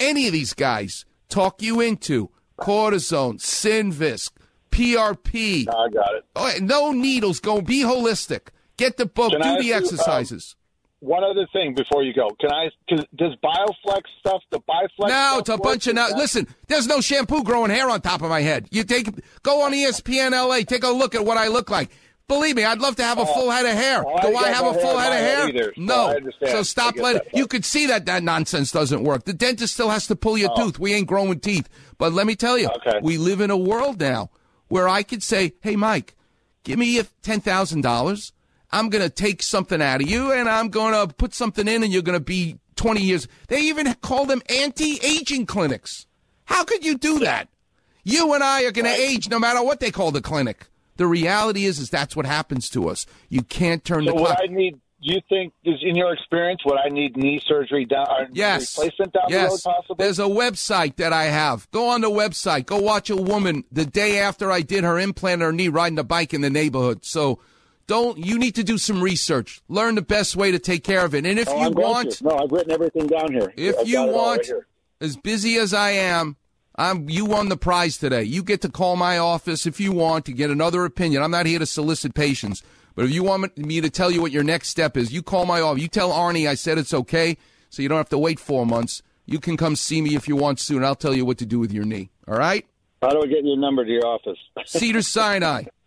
[0.00, 4.30] any of these guys talk you into cortisone, Synvisc,
[4.70, 5.66] PRP.
[5.66, 6.24] No, I got it.
[6.34, 7.40] Oh, no needles.
[7.40, 8.48] Go be holistic.
[8.76, 9.32] Get the book.
[9.32, 10.56] Can do ask the um, exercises.
[11.00, 12.70] One other thing before you go, can I?
[12.90, 14.42] Cause, does Bioflex stuff?
[14.50, 15.08] The Bioflex.
[15.08, 16.08] no, it's a bunch of no.
[16.16, 18.66] Listen, there's no shampoo growing hair on top of my head.
[18.72, 19.08] You take
[19.44, 20.62] go on ESPN LA.
[20.62, 21.90] Take a look at what I look like.
[22.26, 24.04] Believe me, I'd love to have a oh, full head of hair.
[24.06, 25.48] oh, Do I got have a full head of hair?
[25.48, 26.06] either, so no.
[26.08, 26.50] I understand.
[26.52, 27.22] So stop letting.
[27.32, 29.24] You could see that that nonsense doesn't work.
[29.24, 30.64] The dentist still has to pull your Oh.
[30.64, 30.78] tooth.
[30.80, 31.68] We ain't growing teeth.
[31.96, 32.98] But let me tell you, Okay.
[33.02, 34.30] we live in a world now
[34.66, 36.16] where I could say, "Hey, Mike,
[36.64, 38.32] give me ten thousand dollars.
[38.70, 41.82] I'm going to take something out of you, and I'm going to put something in,
[41.82, 46.06] and you're going to be 20 years." They even call them anti-aging clinics.
[46.44, 47.48] How could you do that?
[48.04, 50.66] You and I are going to age no matter what they call the clinic.
[50.96, 53.06] The reality is, is that's what happens to us.
[53.28, 54.38] You can't turn So the what clock.
[54.42, 54.80] I need?
[55.00, 58.06] Do you think is in your experience what I need knee surgery down?
[58.32, 58.76] Yes.
[58.76, 59.62] Replacement down yes.
[59.62, 60.04] the road, possibly.
[60.04, 61.70] There's a website that I have.
[61.70, 62.66] Go on the website.
[62.66, 66.04] Go watch a woman the day after I did her implant her knee riding a
[66.04, 67.04] bike in the neighborhood.
[67.04, 67.38] So
[67.88, 69.60] don't you need to do some research.
[69.68, 71.26] Learn the best way to take care of it.
[71.26, 73.52] And if Oh, you want no, I've written everything down here.
[73.56, 74.62] if I've you got it all want right
[75.00, 76.36] as busy as I am,
[76.76, 78.22] I'm you won the prize today.
[78.22, 81.22] You get to call my office if you want to get another opinion.
[81.22, 82.62] I'm not here to solicit patients,
[82.94, 85.44] but if you want me to tell you what your next step is, you call
[85.46, 85.82] my office.
[85.82, 87.36] You tell Arnie I said it's okay,
[87.70, 89.02] so you don't have to wait four months.
[89.24, 90.84] You can come see me if you want soon.
[90.84, 92.10] I'll tell you what to do with your knee.
[92.28, 92.64] All right?
[93.02, 94.38] How do I get your number to your office?
[94.66, 95.64] Cedar Sinai.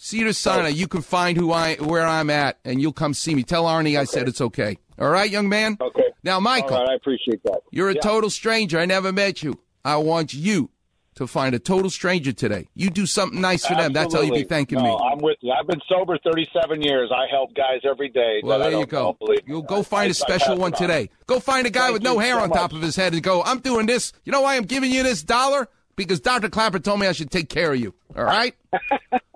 [0.00, 0.66] Cedar Sinai.
[0.66, 0.68] Oh.
[0.68, 3.42] You can find who I where I'm at, and you'll come see me.
[3.42, 4.78] Tell Arnie I said it's okay.
[4.98, 5.76] All right, young man.
[5.80, 6.04] Okay.
[6.22, 6.76] Now, Michael.
[6.76, 7.60] All right, I appreciate that.
[7.72, 8.00] You're a Yeah.
[8.00, 8.78] total stranger.
[8.78, 9.58] I never met you.
[9.84, 10.70] I want you
[11.16, 12.68] to find a total stranger today.
[12.74, 13.92] You do something nice for them.
[13.92, 14.44] That's how you be Absolutely.
[14.44, 14.98] thanking no, me.
[15.12, 15.52] I'm with you.
[15.52, 17.10] I've been sober 37 years.
[17.12, 18.40] I help guys every day.
[18.44, 19.02] Well, there you go.
[19.02, 19.52] know, believe me.
[19.54, 21.10] You'll go find I- a special one today.
[21.26, 22.74] Go find a guy Thank with no hair so on top much.
[22.74, 24.12] of his head and go, I'm doing this.
[24.24, 25.68] You know why I'm giving you this dollar?
[25.98, 26.48] Because Dr.
[26.48, 27.92] Klapper told me I should take care of you.
[28.16, 28.54] All right?
[28.72, 28.80] All
[29.12, 29.34] right.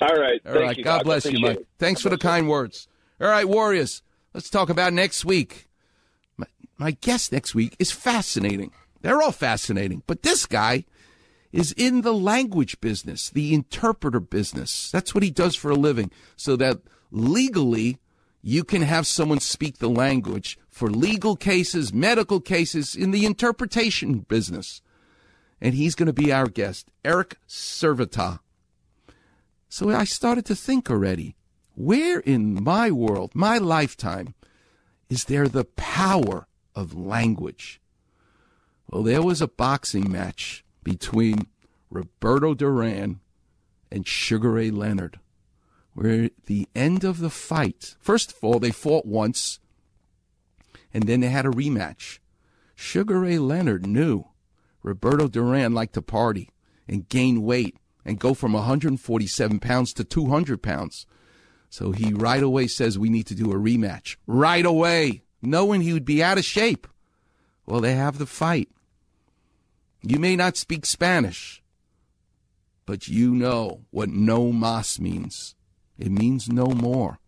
[0.00, 0.18] All right.
[0.20, 0.40] right.
[0.46, 0.76] All Thank right.
[0.78, 1.04] you, God Doc.
[1.04, 1.58] bless you, Mike.
[1.58, 1.66] it.
[1.78, 2.86] Thanks for the kind words.
[3.20, 4.02] All right, Warriors.
[4.32, 5.66] Let's talk about next week.
[6.36, 6.46] My,
[6.78, 8.70] my guest next week is fascinating.
[9.02, 10.84] They're all fascinating, but this guy
[11.52, 14.90] is in the language business, the interpreter business.
[14.92, 16.78] That's what he does for a living, so that
[17.10, 17.98] legally
[18.40, 24.20] you can have someone speak the language for legal cases, medical cases, in the interpretation
[24.20, 24.80] business.
[25.64, 28.40] And he's going to be our guest, Eric Servita.
[29.70, 31.36] So I started to think already
[31.74, 34.34] where in my world, my lifetime,
[35.08, 37.80] is there the power of language?
[38.90, 41.46] Well, there was a boxing match between
[41.88, 43.20] Roberto Duran
[43.90, 45.18] and Sugar Ray Leonard,
[45.94, 49.60] where at the end of the fight, first of all, they fought once,
[50.92, 52.18] and then they had a rematch.
[52.74, 54.26] Sugar Ray Leonard knew
[54.84, 56.50] Roberto Duran liked to party
[56.86, 61.06] and gain weight and go from 147 pounds to 200 pounds.
[61.70, 64.16] So he right away says we need to do a rematch.
[64.26, 66.86] Right away, knowing he would be out of shape.
[67.66, 68.68] Well, they have the fight.
[70.02, 71.62] You may not speak Spanish,
[72.84, 75.54] but you know what no mas means.
[75.98, 77.18] It means no more.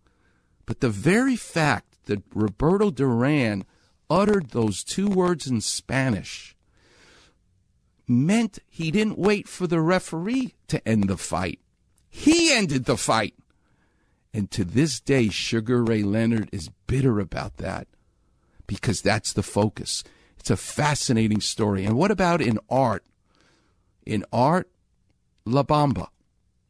[0.67, 3.65] But the very fact that Roberto Duran
[4.11, 6.56] uttered those two words in Spanish
[8.09, 11.61] meant he didn't wait for the referee to end the fight.
[12.09, 13.35] He ended the fight.
[14.33, 17.89] And to this day, Sugar Ray Leonard is bitter about that
[18.67, 20.05] because that's the focus.
[20.39, 21.85] It's a fascinating story.
[21.85, 23.05] And what about in art?
[24.05, 24.69] In art,
[25.45, 26.09] La Bamba.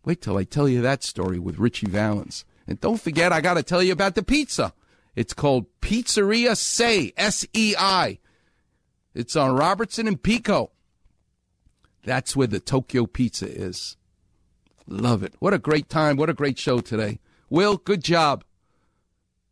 [0.05, 2.45] Wait till I tell you that story with Ritchie Valens.
[2.66, 4.72] And don't forget, I got to tell you about the pizza.
[5.14, 8.18] It's called Pizzeria Sei, S E I.
[9.14, 10.70] It's on Robertson and Pico.
[12.07, 13.96] That's where the Tokyo Pizza is.
[14.86, 15.34] Love it.
[15.40, 16.16] What a great time.
[16.16, 17.18] What a great show today.
[17.50, 18.44] Will, good job.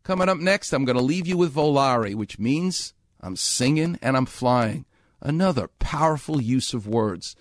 [0.05, 4.17] Coming up next, I'm going to leave you with Volare, which means I'm singing and
[4.17, 4.85] I'm flying.
[5.21, 7.35] Another powerful use of words.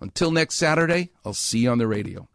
[0.00, 2.28] Until next Saturday, I'll see you on the radio.